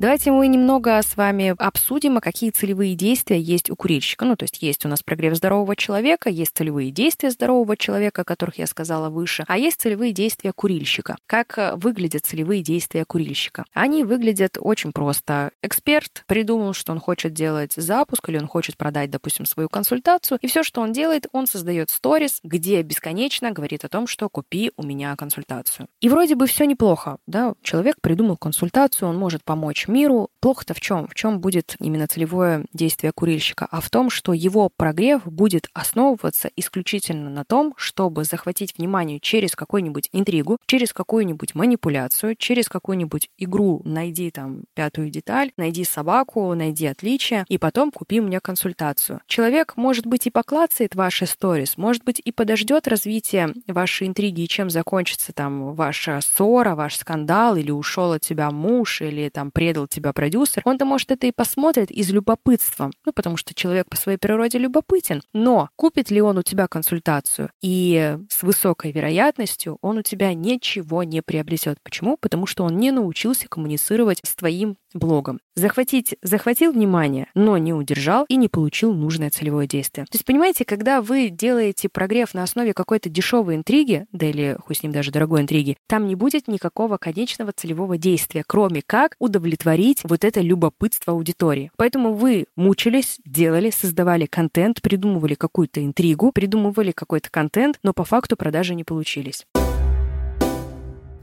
Давайте 0.00 0.30
мы 0.30 0.48
немного 0.48 0.98
с 0.98 1.14
вами 1.14 1.54
обсудим, 1.58 2.16
а 2.16 2.20
какие 2.22 2.48
целевые 2.48 2.94
действия 2.94 3.38
есть 3.38 3.68
у 3.68 3.76
курильщика. 3.76 4.24
Ну, 4.24 4.34
то 4.34 4.44
есть 4.44 4.62
есть 4.62 4.86
у 4.86 4.88
нас 4.88 5.02
прогрев 5.02 5.36
здорового 5.36 5.76
человека, 5.76 6.30
есть 6.30 6.56
целевые 6.56 6.90
действия 6.90 7.30
здорового 7.30 7.76
человека, 7.76 8.22
о 8.22 8.24
которых 8.24 8.56
я 8.56 8.66
сказала 8.66 9.10
выше, 9.10 9.44
а 9.46 9.58
есть 9.58 9.78
целевые 9.78 10.12
действия 10.12 10.54
курильщика. 10.54 11.18
Как 11.26 11.58
э, 11.58 11.74
выглядят 11.76 12.24
целевые 12.24 12.62
действия 12.62 13.04
курильщика? 13.04 13.66
Они 13.74 14.02
выглядят 14.02 14.56
очень 14.58 14.92
просто. 14.92 15.50
Эксперт 15.62 16.24
придумал, 16.26 16.72
что 16.72 16.92
он 16.92 16.98
хочет 16.98 17.34
делать 17.34 17.74
запуск 17.76 18.26
или 18.30 18.38
он 18.38 18.46
хочет 18.46 18.78
продать, 18.78 19.10
допустим, 19.10 19.44
свою 19.44 19.68
консультацию, 19.68 20.38
и 20.40 20.46
все, 20.46 20.62
что 20.62 20.80
он 20.80 20.94
делает, 20.94 21.26
он 21.32 21.46
создает 21.46 21.90
сторис, 21.90 22.40
где 22.42 22.80
бесконечно 22.80 23.50
говорит 23.50 23.84
о 23.84 23.90
том, 23.90 24.06
что 24.06 24.30
купи 24.30 24.72
у 24.78 24.82
меня 24.82 25.14
консультацию. 25.16 25.88
И 26.00 26.08
вроде 26.08 26.36
бы 26.36 26.46
все 26.46 26.64
неплохо, 26.64 27.18
да, 27.26 27.52
человек 27.62 27.96
придумал 28.00 28.38
консультацию, 28.38 29.06
он 29.06 29.18
может 29.18 29.44
помочь 29.44 29.89
миру. 29.90 30.30
Плохо-то 30.40 30.74
в 30.74 30.80
чем? 30.80 31.06
В 31.08 31.14
чем 31.14 31.40
будет 31.40 31.76
именно 31.80 32.06
целевое 32.06 32.64
действие 32.72 33.12
курильщика? 33.12 33.66
А 33.70 33.80
в 33.80 33.90
том, 33.90 34.10
что 34.10 34.32
его 34.32 34.70
прогрев 34.74 35.24
будет 35.24 35.68
основываться 35.74 36.50
исключительно 36.56 37.28
на 37.30 37.44
том, 37.44 37.74
чтобы 37.76 38.24
захватить 38.24 38.76
внимание 38.78 39.20
через 39.20 39.54
какую-нибудь 39.54 40.08
интригу, 40.12 40.58
через 40.66 40.92
какую-нибудь 40.92 41.54
манипуляцию, 41.54 42.36
через 42.36 42.68
какую-нибудь 42.68 43.28
игру 43.38 43.82
«найди 43.84 44.30
там 44.30 44.64
пятую 44.74 45.10
деталь», 45.10 45.52
«найди 45.56 45.84
собаку», 45.84 46.54
«найди 46.54 46.86
отличие», 46.86 47.44
и 47.48 47.58
потом 47.58 47.90
«купи 47.90 48.20
мне 48.20 48.40
консультацию». 48.40 49.20
Человек, 49.26 49.76
может 49.76 50.06
быть, 50.06 50.26
и 50.26 50.30
поклацает 50.30 50.94
ваши 50.94 51.26
сторис, 51.26 51.76
может 51.76 52.04
быть, 52.04 52.20
и 52.24 52.32
подождет 52.32 52.88
развития 52.88 53.52
вашей 53.66 54.06
интриги, 54.06 54.46
чем 54.46 54.70
закончится 54.70 55.32
там 55.32 55.74
ваша 55.74 56.20
ссора, 56.22 56.74
ваш 56.74 56.96
скандал, 56.96 57.56
или 57.56 57.70
ушел 57.70 58.12
от 58.12 58.22
тебя 58.22 58.50
муж, 58.50 59.02
или 59.02 59.28
там 59.28 59.50
предал 59.50 59.79
поставил 59.80 59.86
тебя 59.86 60.12
продюсер, 60.12 60.62
он-то, 60.64 60.84
может, 60.84 61.10
это 61.10 61.26
и 61.26 61.32
посмотрит 61.32 61.90
из 61.90 62.10
любопытства, 62.10 62.90
ну, 63.04 63.12
потому 63.12 63.36
что 63.36 63.54
человек 63.54 63.88
по 63.88 63.96
своей 63.96 64.18
природе 64.18 64.58
любопытен. 64.58 65.22
Но 65.32 65.68
купит 65.76 66.10
ли 66.10 66.20
он 66.20 66.38
у 66.38 66.42
тебя 66.42 66.66
консультацию? 66.66 67.50
И 67.62 68.16
с 68.28 68.42
высокой 68.42 68.92
вероятностью 68.92 69.78
он 69.80 69.98
у 69.98 70.02
тебя 70.02 70.34
ничего 70.34 71.02
не 71.02 71.22
приобретет. 71.22 71.78
Почему? 71.82 72.16
Потому 72.20 72.46
что 72.46 72.64
он 72.64 72.76
не 72.78 72.90
научился 72.90 73.48
коммуницировать 73.48 74.20
с 74.24 74.34
твоим 74.34 74.76
блогом. 74.94 75.40
Захватить, 75.54 76.16
захватил 76.22 76.72
внимание, 76.72 77.28
но 77.34 77.58
не 77.58 77.72
удержал 77.72 78.24
и 78.28 78.36
не 78.36 78.48
получил 78.48 78.92
нужное 78.92 79.30
целевое 79.30 79.66
действие. 79.66 80.06
То 80.06 80.16
есть, 80.16 80.24
понимаете, 80.24 80.64
когда 80.64 81.00
вы 81.02 81.28
делаете 81.28 81.88
прогрев 81.88 82.34
на 82.34 82.42
основе 82.42 82.72
какой-то 82.72 83.08
дешевой 83.08 83.56
интриги, 83.56 84.06
да 84.12 84.26
или 84.26 84.56
хоть 84.64 84.78
с 84.78 84.82
ним 84.82 84.92
даже 84.92 85.10
дорогой 85.10 85.42
интриги, 85.42 85.76
там 85.86 86.06
не 86.06 86.14
будет 86.14 86.48
никакого 86.48 86.96
конечного 86.96 87.52
целевого 87.52 87.98
действия, 87.98 88.42
кроме 88.46 88.82
как 88.82 89.14
удовлетворить 89.60 90.00
вот 90.04 90.24
это 90.24 90.40
любопытство 90.40 91.12
аудитории. 91.12 91.70
Поэтому 91.76 92.14
вы 92.14 92.46
мучились, 92.56 93.18
делали, 93.24 93.70
создавали 93.70 94.26
контент, 94.26 94.82
придумывали 94.82 95.34
какую-то 95.34 95.84
интригу, 95.84 96.32
придумывали 96.32 96.92
какой-то 96.92 97.30
контент, 97.30 97.78
но 97.82 97.92
по 97.92 98.04
факту 98.04 98.36
продажи 98.36 98.74
не 98.74 98.84
получились. 98.84 99.44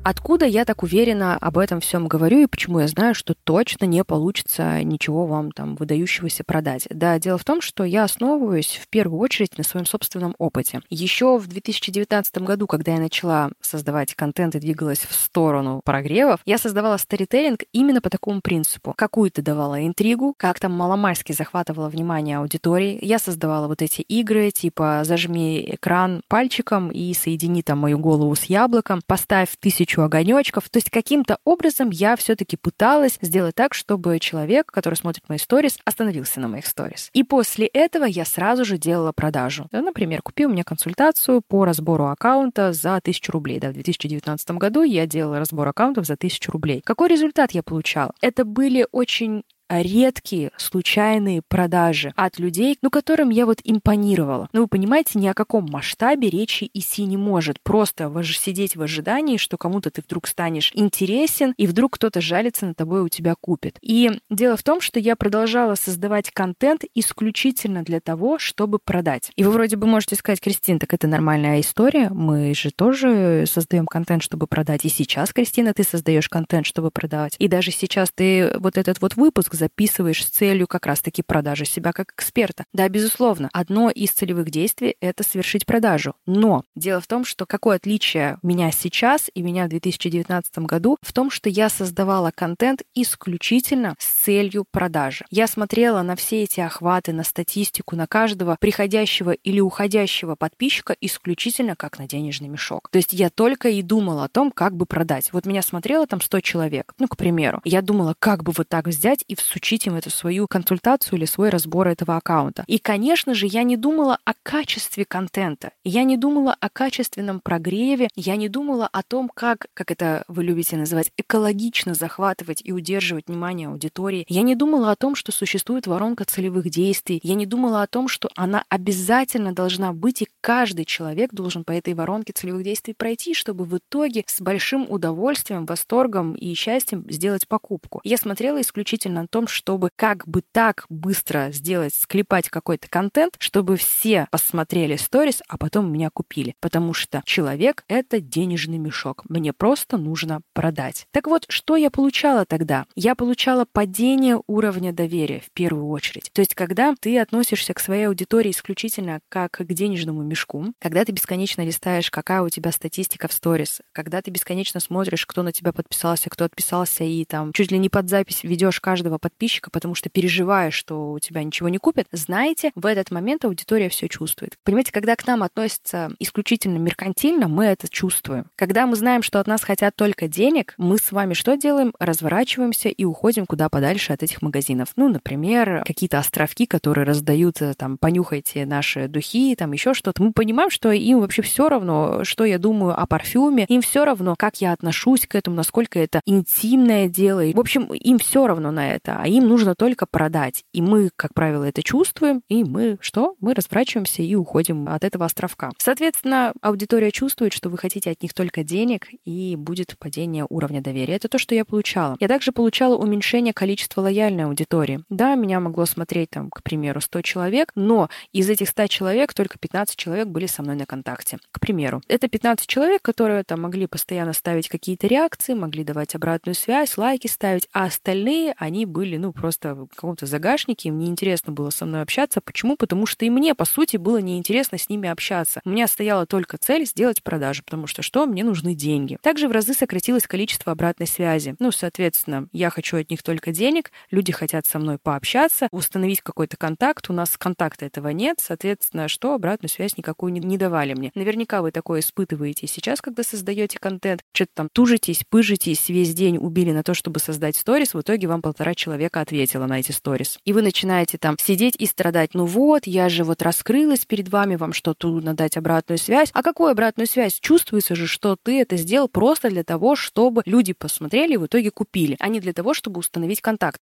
Откуда 0.09 0.45
я 0.45 0.63
так 0.63 0.83
уверенно 0.83 1.35
об 1.35 1.57
этом 1.57 1.81
всем 1.81 2.07
говорю 2.07 2.39
и 2.39 2.47
почему 2.47 2.79
я 2.79 2.87
знаю, 2.87 3.13
что 3.13 3.33
точно 3.33 3.83
не 3.83 4.05
получится 4.05 4.81
ничего 4.81 5.25
вам 5.25 5.51
там 5.51 5.75
выдающегося 5.75 6.45
продать? 6.45 6.87
Да, 6.89 7.19
дело 7.19 7.37
в 7.37 7.43
том, 7.43 7.59
что 7.59 7.83
я 7.83 8.05
основываюсь 8.05 8.79
в 8.81 8.87
первую 8.87 9.19
очередь 9.19 9.57
на 9.57 9.65
своем 9.65 9.85
собственном 9.85 10.33
опыте. 10.37 10.79
Еще 10.89 11.37
в 11.37 11.47
2019 11.47 12.37
году, 12.37 12.67
когда 12.67 12.93
я 12.93 12.99
начала 13.01 13.49
создавать 13.59 14.15
контент 14.15 14.55
и 14.55 14.61
двигалась 14.61 14.99
в 14.99 15.13
сторону 15.13 15.81
прогревов, 15.83 16.39
я 16.45 16.57
создавала 16.57 16.95
старителлинг 16.95 17.63
именно 17.73 17.99
по 17.99 18.09
такому 18.09 18.39
принципу. 18.39 18.93
Какую-то 18.95 19.41
давала 19.41 19.85
интригу, 19.85 20.33
как 20.37 20.57
там 20.61 20.71
маломальски 20.71 21.33
захватывала 21.33 21.89
внимание 21.89 22.37
аудитории. 22.37 22.97
Я 23.01 23.19
создавала 23.19 23.67
вот 23.67 23.81
эти 23.81 24.03
игры, 24.03 24.51
типа 24.51 25.01
зажми 25.03 25.69
экран 25.69 26.21
пальчиком 26.29 26.91
и 26.91 27.13
соедини 27.13 27.61
там 27.61 27.79
мою 27.79 27.99
голову 27.99 28.33
с 28.35 28.45
яблоком, 28.45 29.01
поставь 29.05 29.49
тысячу 29.59 29.96
тысячу 29.97 30.03
огонечков. 30.03 30.69
То 30.69 30.77
есть 30.77 30.89
каким-то 30.89 31.37
образом 31.43 31.89
я 31.89 32.15
все-таки 32.15 32.57
пыталась 32.57 33.17
сделать 33.21 33.55
так, 33.55 33.73
чтобы 33.73 34.19
человек, 34.19 34.71
который 34.71 34.95
смотрит 34.95 35.27
мои 35.29 35.37
сторис, 35.37 35.77
остановился 35.85 36.39
на 36.39 36.47
моих 36.47 36.65
сторис. 36.65 37.09
И 37.13 37.23
после 37.23 37.67
этого 37.67 38.05
я 38.05 38.25
сразу 38.25 38.65
же 38.65 38.77
делала 38.77 39.11
продажу. 39.11 39.67
Например, 39.71 40.21
купил 40.21 40.49
мне 40.49 40.63
консультацию 40.63 41.41
по 41.47 41.65
разбору 41.65 42.05
аккаунта 42.05 42.73
за 42.73 42.99
тысячу 43.01 43.31
рублей. 43.31 43.59
Да, 43.59 43.69
в 43.69 43.73
2019 43.73 44.51
году 44.51 44.83
я 44.83 45.05
делала 45.07 45.39
разбор 45.39 45.67
аккаунтов 45.67 46.05
за 46.05 46.15
тысячу 46.15 46.51
рублей. 46.51 46.81
Какой 46.83 47.09
результат 47.09 47.51
я 47.51 47.63
получала? 47.63 48.13
Это 48.21 48.45
были 48.45 48.85
очень 48.91 49.43
редкие 49.69 50.51
случайные 50.57 51.41
продажи 51.47 52.13
от 52.15 52.39
людей, 52.39 52.77
ну, 52.81 52.89
которым 52.89 53.29
я 53.29 53.45
вот 53.45 53.59
импонировала. 53.63 54.49
Ну, 54.53 54.61
вы 54.61 54.67
понимаете, 54.67 55.19
ни 55.19 55.27
о 55.27 55.33
каком 55.33 55.65
масштабе 55.69 56.29
речи 56.29 56.69
идти 56.73 57.05
не 57.05 57.17
может. 57.17 57.59
Просто 57.61 58.11
сидеть 58.23 58.75
в 58.75 58.81
ожидании, 58.81 59.37
что 59.37 59.57
кому-то 59.57 59.91
ты 59.91 60.01
вдруг 60.01 60.27
станешь 60.27 60.71
интересен, 60.73 61.53
и 61.57 61.67
вдруг 61.67 61.93
кто-то 61.93 62.21
жалится 62.21 62.65
на 62.65 62.73
тобой 62.73 62.99
и 62.99 63.03
у 63.03 63.09
тебя 63.09 63.35
купит. 63.39 63.77
И 63.81 64.11
дело 64.29 64.57
в 64.57 64.63
том, 64.63 64.81
что 64.81 64.99
я 64.99 65.15
продолжала 65.15 65.75
создавать 65.75 66.31
контент 66.31 66.83
исключительно 66.95 67.83
для 67.83 67.99
того, 67.99 68.39
чтобы 68.39 68.79
продать. 68.79 69.31
И 69.35 69.43
вы 69.43 69.51
вроде 69.51 69.75
бы 69.75 69.87
можете 69.87 70.15
сказать, 70.15 70.39
Кристина, 70.39 70.79
так 70.79 70.93
это 70.93 71.07
нормальная 71.07 71.59
история, 71.59 72.09
мы 72.09 72.53
же 72.53 72.71
тоже 72.71 73.45
создаем 73.47 73.85
контент, 73.85 74.23
чтобы 74.23 74.47
продать. 74.47 74.85
И 74.85 74.89
сейчас, 74.89 75.33
Кристина, 75.33 75.73
ты 75.73 75.83
создаешь 75.83 76.29
контент, 76.29 76.65
чтобы 76.65 76.91
продавать. 76.91 77.35
И 77.39 77.47
даже 77.47 77.71
сейчас 77.71 78.11
ты 78.11 78.53
вот 78.59 78.77
этот 78.77 79.01
вот 79.01 79.15
выпуск 79.15 79.53
записываешь 79.57 80.25
с 80.25 80.29
целью 80.29 80.67
как 80.67 80.85
раз-таки 80.85 81.21
продажи 81.21 81.65
себя 81.65 81.91
как 81.91 82.13
эксперта. 82.13 82.63
Да, 82.73 82.87
безусловно, 82.87 83.49
одно 83.51 83.89
из 83.89 84.11
целевых 84.11 84.49
действий— 84.49 84.95
это 85.01 85.23
совершить 85.23 85.65
продажу. 85.65 86.13
Но 86.25 86.63
дело 86.75 87.01
в 87.01 87.07
том, 87.07 87.25
что 87.25 87.45
какое 87.45 87.77
отличие 87.77 88.37
меня 88.43 88.71
сейчас 88.71 89.29
и 89.33 89.41
меня 89.41 89.65
в 89.65 89.69
2019 89.69 90.59
году 90.59 90.97
в 91.01 91.11
том, 91.13 91.29
что 91.29 91.49
я 91.49 91.69
создавала 91.69 92.31
контент 92.33 92.83
исключительно 92.93 93.95
с 93.99 94.23
целью 94.23 94.65
продажи. 94.71 95.25
Я 95.29 95.47
смотрела 95.47 96.01
на 96.01 96.15
все 96.15 96.43
эти 96.43 96.59
охваты, 96.59 97.13
на 97.13 97.23
статистику, 97.23 97.95
на 97.95 98.07
каждого 98.07 98.57
приходящего 98.59 99.31
или 99.31 99.59
уходящего 99.59 100.35
подписчика 100.35 100.95
исключительно 101.01 101.75
как 101.75 101.99
на 101.99 102.07
денежный 102.07 102.47
мешок. 102.47 102.89
То 102.91 102.97
есть 102.97 103.13
я 103.13 103.29
только 103.29 103.69
и 103.69 103.81
думала 103.81 104.25
о 104.25 104.29
том, 104.29 104.51
как 104.51 104.75
бы 104.75 104.85
продать. 104.85 105.31
Вот 105.33 105.45
меня 105.45 105.61
смотрело 105.61 106.05
там 106.07 106.21
100 106.21 106.41
человек, 106.41 106.93
ну, 106.99 107.07
к 107.07 107.17
примеру. 107.17 107.61
Я 107.63 107.81
думала, 107.81 108.15
как 108.19 108.43
бы 108.43 108.51
вот 108.55 108.69
так 108.69 108.87
взять 108.87 109.23
и 109.27 109.35
в 109.35 109.41
всучить 109.47 109.87
им 109.87 109.95
эту 109.95 110.09
свою 110.09 110.47
консультацию 110.47 111.17
или 111.17 111.25
свой 111.25 111.49
разбор 111.49 111.87
этого 111.87 112.17
аккаунта. 112.17 112.63
И, 112.67 112.79
конечно 112.79 113.33
же, 113.33 113.47
я 113.47 113.63
не 113.63 113.77
думала 113.77 114.19
о 114.25 114.33
качестве 114.43 115.05
контента, 115.05 115.71
я 115.83 116.03
не 116.03 116.17
думала 116.17 116.55
о 116.59 116.69
качественном 116.69 117.39
прогреве, 117.39 118.09
я 118.15 118.35
не 118.35 118.49
думала 118.49 118.87
о 118.91 119.03
том, 119.03 119.29
как, 119.33 119.67
как 119.73 119.91
это 119.91 120.23
вы 120.27 120.43
любите 120.43 120.75
называть, 120.75 121.11
экологично 121.17 121.93
захватывать 121.93 122.61
и 122.63 122.71
удерживать 122.71 123.27
внимание 123.27 123.69
аудитории. 123.69 124.25
Я 124.27 124.41
не 124.41 124.55
думала 124.55 124.91
о 124.91 124.95
том, 124.95 125.15
что 125.15 125.31
существует 125.31 125.87
воронка 125.87 126.25
целевых 126.25 126.69
действий. 126.69 127.19
Я 127.23 127.35
не 127.35 127.45
думала 127.45 127.81
о 127.81 127.87
том, 127.87 128.07
что 128.07 128.29
она 128.35 128.63
обязательно 128.69 129.53
должна 129.53 129.93
быть, 129.93 130.21
и 130.21 130.27
каждый 130.41 130.85
человек 130.85 131.31
должен 131.33 131.63
по 131.63 131.71
этой 131.71 131.93
воронке 131.93 132.33
целевых 132.33 132.63
действий 132.63 132.93
пройти, 132.93 133.33
чтобы 133.33 133.65
в 133.65 133.77
итоге 133.77 134.23
с 134.27 134.41
большим 134.41 134.85
удовольствием, 134.89 135.65
восторгом 135.65 136.33
и 136.33 136.53
счастьем 136.53 137.05
сделать 137.09 137.47
покупку. 137.47 138.01
Я 138.03 138.17
смотрела 138.17 138.61
исключительно 138.61 139.21
на 139.21 139.27
то, 139.27 139.36
том, 139.37 139.47
чтобы 139.47 139.91
как 139.95 140.27
бы 140.27 140.41
так 140.51 140.87
быстро 140.89 141.51
сделать, 141.51 141.93
склепать 141.93 142.49
какой-то 142.49 142.87
контент, 142.89 143.35
чтобы 143.37 143.77
все 143.77 144.27
посмотрели 144.31 144.95
сторис, 144.95 145.43
а 145.47 145.59
потом 145.59 145.93
меня 145.93 146.09
купили. 146.09 146.55
Потому 146.59 146.95
что 146.95 147.21
человек— 147.23 147.83
это 147.87 148.19
денежный 148.19 148.79
мешок. 148.79 149.29
Мне 149.29 149.53
просто 149.53 149.97
нужно 149.97 150.41
продать. 150.53 151.05
Так 151.11 151.27
вот, 151.27 151.45
что 151.49 151.75
я 151.75 151.91
получала 151.91 152.45
тогда? 152.47 152.87
Я 152.95 153.13
получала 153.13 153.65
падение 153.71 154.41
уровня 154.47 154.91
доверия 154.91 155.39
в 155.39 155.51
первую 155.51 155.87
очередь. 155.89 156.31
То 156.33 156.41
есть, 156.41 156.55
когда 156.55 156.95
ты 156.99 157.19
относишься 157.19 157.75
к 157.75 157.79
своей 157.79 158.07
аудитории 158.07 158.49
исключительно 158.49 159.19
как 159.29 159.51
к 159.51 159.65
денежному 159.65 160.23
мешку, 160.23 160.73
когда 160.79 161.05
ты 161.05 161.11
бесконечно 161.11 161.63
листаешь, 161.63 162.09
какая 162.09 162.41
у 162.41 162.49
тебя 162.49 162.71
статистика 162.71 163.27
в 163.27 163.33
сторис, 163.33 163.81
когда 163.91 164.23
ты 164.23 164.31
бесконечно 164.31 164.79
смотришь, 164.79 165.27
кто 165.27 165.43
на 165.43 165.51
тебя 165.51 165.73
подписался, 165.73 166.31
кто 166.31 166.45
отписался, 166.45 167.03
и 167.03 167.23
там 167.23 167.53
чуть 167.53 167.71
ли 167.71 167.77
не 167.77 167.89
под 167.89 168.09
запись 168.09 168.41
ведешь 168.41 168.79
каждого 168.79 169.19
подписчика, 169.27 169.69
потому 169.69 169.93
что 169.93 170.09
переживаешь, 170.09 170.73
что 170.73 171.11
у 171.11 171.19
тебя 171.19 171.43
ничего 171.43 171.67
не 171.67 171.79
купят, 171.79 172.07
знаете, 172.13 172.71
в 172.75 172.85
этот 172.85 173.11
момент 173.11 173.43
аудитория 173.43 173.89
все 173.89 174.07
чувствует. 174.07 174.55
Понимаете, 174.63 174.93
когда 174.93 175.17
к 175.17 175.27
нам 175.27 175.43
относятся 175.43 176.11
исключительно 176.19 176.77
меркантильно, 176.77 177.49
мы 177.49 177.65
это 177.65 177.89
чувствуем. 177.89 178.45
Когда 178.55 178.85
мы 178.87 178.95
знаем, 178.95 179.23
что 179.23 179.41
от 179.41 179.47
нас 179.47 179.63
хотят 179.63 179.95
только 179.97 180.29
денег, 180.29 180.75
мы 180.77 180.97
с 180.97 181.11
вами 181.11 181.33
что 181.33 181.57
делаем? 181.57 181.93
Разворачиваемся 181.99 182.87
и 182.87 183.03
уходим 183.03 183.45
куда 183.45 183.67
подальше 183.67 184.13
от 184.13 184.23
этих 184.23 184.41
магазинов. 184.41 184.89
Ну, 184.95 185.09
например, 185.09 185.83
какие-то 185.85 186.19
островки, 186.19 186.65
которые 186.65 187.05
раздают, 187.05 187.61
э, 187.61 187.73
там, 187.73 187.97
понюхайте 187.97 188.65
наши 188.65 189.09
духи, 189.09 189.55
там 189.55 189.73
еще 189.73 189.93
что-то. 189.93 190.23
Мы 190.23 190.31
понимаем, 190.31 190.69
что 190.69 190.91
им 190.91 191.19
вообще 191.19 191.41
все 191.41 191.67
равно, 191.67 192.23
что 192.23 192.45
я 192.45 192.59
думаю 192.59 192.97
о 192.97 193.05
парфюме, 193.05 193.65
им 193.65 193.81
все 193.81 194.05
равно, 194.05 194.35
как 194.37 194.61
я 194.61 194.71
отношусь 194.71 195.27
к 195.27 195.35
этому, 195.35 195.57
насколько 195.57 195.99
это 195.99 196.21
интимное 196.25 197.09
дело. 197.09 197.41
В 197.53 197.59
общем, 197.59 197.93
им 197.93 198.19
все 198.19 198.47
равно 198.47 198.71
на 198.71 198.93
это 198.93 199.16
а 199.17 199.27
им 199.27 199.47
нужно 199.47 199.75
только 199.75 200.05
продать. 200.05 200.63
И 200.73 200.81
мы, 200.81 201.09
как 201.15 201.33
правило, 201.33 201.63
это 201.63 201.81
чувствуем, 201.81 202.41
и 202.49 202.63
мы 202.63 202.97
что? 203.01 203.35
Мы 203.39 203.53
разворачиваемся 203.53 204.21
и 204.21 204.35
уходим 204.35 204.87
от 204.87 205.03
этого 205.03 205.25
островка. 205.25 205.71
Соответственно, 205.79 206.53
аудитория 206.61 207.11
чувствует, 207.11 207.53
что 207.53 207.69
вы 207.69 207.77
хотите 207.77 208.11
от 208.11 208.21
них 208.21 208.33
только 208.33 208.63
денег, 208.63 209.07
и 209.25 209.55
будет 209.55 209.97
падение 209.97 210.45
уровня 210.49 210.81
доверия. 210.81 211.15
Это 211.15 211.29
то, 211.29 211.37
что 211.37 211.55
я 211.55 211.65
получала. 211.65 212.15
Я 212.19 212.27
также 212.27 212.51
получала 212.51 212.95
уменьшение 212.95 213.53
количества 213.53 214.01
лояльной 214.01 214.45
аудитории. 214.45 215.03
Да, 215.09 215.35
меня 215.35 215.59
могло 215.59 215.85
смотреть 215.85 216.29
там, 216.29 216.49
к 216.49 216.61
примеру, 216.61 217.01
100 217.01 217.21
человек, 217.21 217.71
но 217.75 218.09
из 218.31 218.49
этих 218.49 218.69
100 218.69 218.87
человек 218.87 219.33
только 219.33 219.57
15 219.57 219.95
человек 219.95 220.27
были 220.27 220.45
со 220.45 220.61
мной 220.61 220.75
на 220.75 220.85
контакте. 220.85 221.37
К 221.51 221.59
примеру, 221.59 222.01
это 222.07 222.27
15 222.27 222.67
человек, 222.67 223.01
которые 223.01 223.43
там 223.43 223.61
могли 223.61 223.87
постоянно 223.87 224.33
ставить 224.33 224.69
какие-то 224.69 225.07
реакции, 225.07 225.53
могли 225.53 225.83
давать 225.83 226.13
обратную 226.15 226.55
связь, 226.55 226.97
лайки 226.97 227.27
ставить, 227.27 227.67
а 227.73 227.85
остальные, 227.85 228.53
они 228.57 228.85
были 228.85 229.06
были, 229.07 229.17
ну, 229.17 229.31
просто 229.31 229.73
в 229.73 229.87
каком-то 229.87 230.25
загашнике, 230.25 230.89
им 230.89 230.99
неинтересно 230.99 231.53
было 231.53 231.69
со 231.69 231.85
мной 231.85 232.01
общаться. 232.01 232.41
Почему? 232.41 232.75
Потому 232.75 233.05
что 233.05 233.23
и 233.23 233.29
мне, 233.29 233.55
по 233.55 233.63
сути, 233.63 233.95
было 233.95 234.17
неинтересно 234.17 234.77
с 234.77 234.89
ними 234.89 235.07
общаться. 235.07 235.61
У 235.63 235.69
меня 235.69 235.87
стояла 235.87 236.25
только 236.25 236.57
цель 236.57 236.85
сделать 236.85 237.23
продажи, 237.23 237.63
потому 237.63 237.87
что 237.87 238.01
что? 238.01 238.25
Мне 238.25 238.43
нужны 238.43 238.75
деньги. 238.75 239.17
Также 239.21 239.47
в 239.47 239.51
разы 239.51 239.73
сократилось 239.73 240.27
количество 240.27 240.73
обратной 240.73 241.07
связи. 241.07 241.55
Ну, 241.59 241.71
соответственно, 241.71 242.49
я 242.51 242.69
хочу 242.69 242.97
от 242.97 243.09
них 243.09 243.23
только 243.23 243.53
денег, 243.53 243.91
люди 244.11 244.33
хотят 244.33 244.65
со 244.65 244.77
мной 244.77 244.97
пообщаться, 245.01 245.69
установить 245.71 246.21
какой-то 246.21 246.57
контакт, 246.57 247.09
у 247.09 247.13
нас 247.13 247.37
контакта 247.37 247.85
этого 247.85 248.09
нет, 248.09 248.39
соответственно, 248.41 249.07
что 249.07 249.33
обратную 249.33 249.69
связь 249.69 249.95
никакую 249.95 250.33
не, 250.33 250.41
не 250.41 250.57
давали 250.57 250.93
мне. 250.93 251.11
Наверняка 251.15 251.61
вы 251.61 251.71
такое 251.71 252.01
испытываете 252.01 252.67
сейчас, 252.67 252.99
когда 252.99 253.23
создаете 253.23 253.79
контент, 253.79 254.21
что-то 254.33 254.51
там 254.53 254.69
тужитесь, 254.71 255.23
пыжитесь, 255.29 255.87
весь 255.87 256.13
день 256.13 256.37
убили 256.37 256.71
на 256.71 256.83
то, 256.83 256.93
чтобы 256.93 257.19
создать 257.19 257.55
сторис, 257.55 257.93
в 257.93 258.01
итоге 258.01 258.27
вам 258.27 258.41
полтора 258.41 258.75
человека 258.87 259.19
ответило 259.19 259.65
на 259.65 259.79
эти 259.81 259.91
сторис. 259.91 260.39
И 260.45 260.53
вы 260.53 260.61
начинаете 260.61 261.17
там 261.17 261.35
сидеть 261.37 261.75
и 261.77 261.85
страдать. 261.85 262.33
Ну 262.33 262.45
вот, 262.45 262.87
я 262.87 263.09
же 263.09 263.25
вот 263.25 263.41
раскрылась 263.41 264.05
перед 264.05 264.29
вами, 264.29 264.55
вам 264.55 264.71
что-то 264.71 265.09
нужно 265.09 265.33
дать 265.33 265.57
обратную 265.57 265.97
связь. 265.97 266.29
А 266.33 266.41
какую 266.41 266.71
обратную 266.71 267.07
связь? 267.07 267.37
Чувствуется 267.41 267.95
же, 267.95 268.07
что 268.07 268.37
ты 268.41 268.61
это 268.61 268.77
сделал 268.77 269.09
просто 269.09 269.49
для 269.49 269.65
того, 269.65 269.97
чтобы 269.97 270.41
люди 270.45 270.71
посмотрели 270.71 271.33
и 271.33 271.37
в 271.37 271.47
итоге 271.47 271.69
купили, 271.69 272.15
а 272.19 272.29
не 272.29 272.39
для 272.39 272.53
того, 272.53 272.73
чтобы 272.73 272.99
установить 272.99 273.41
контакт. 273.41 273.81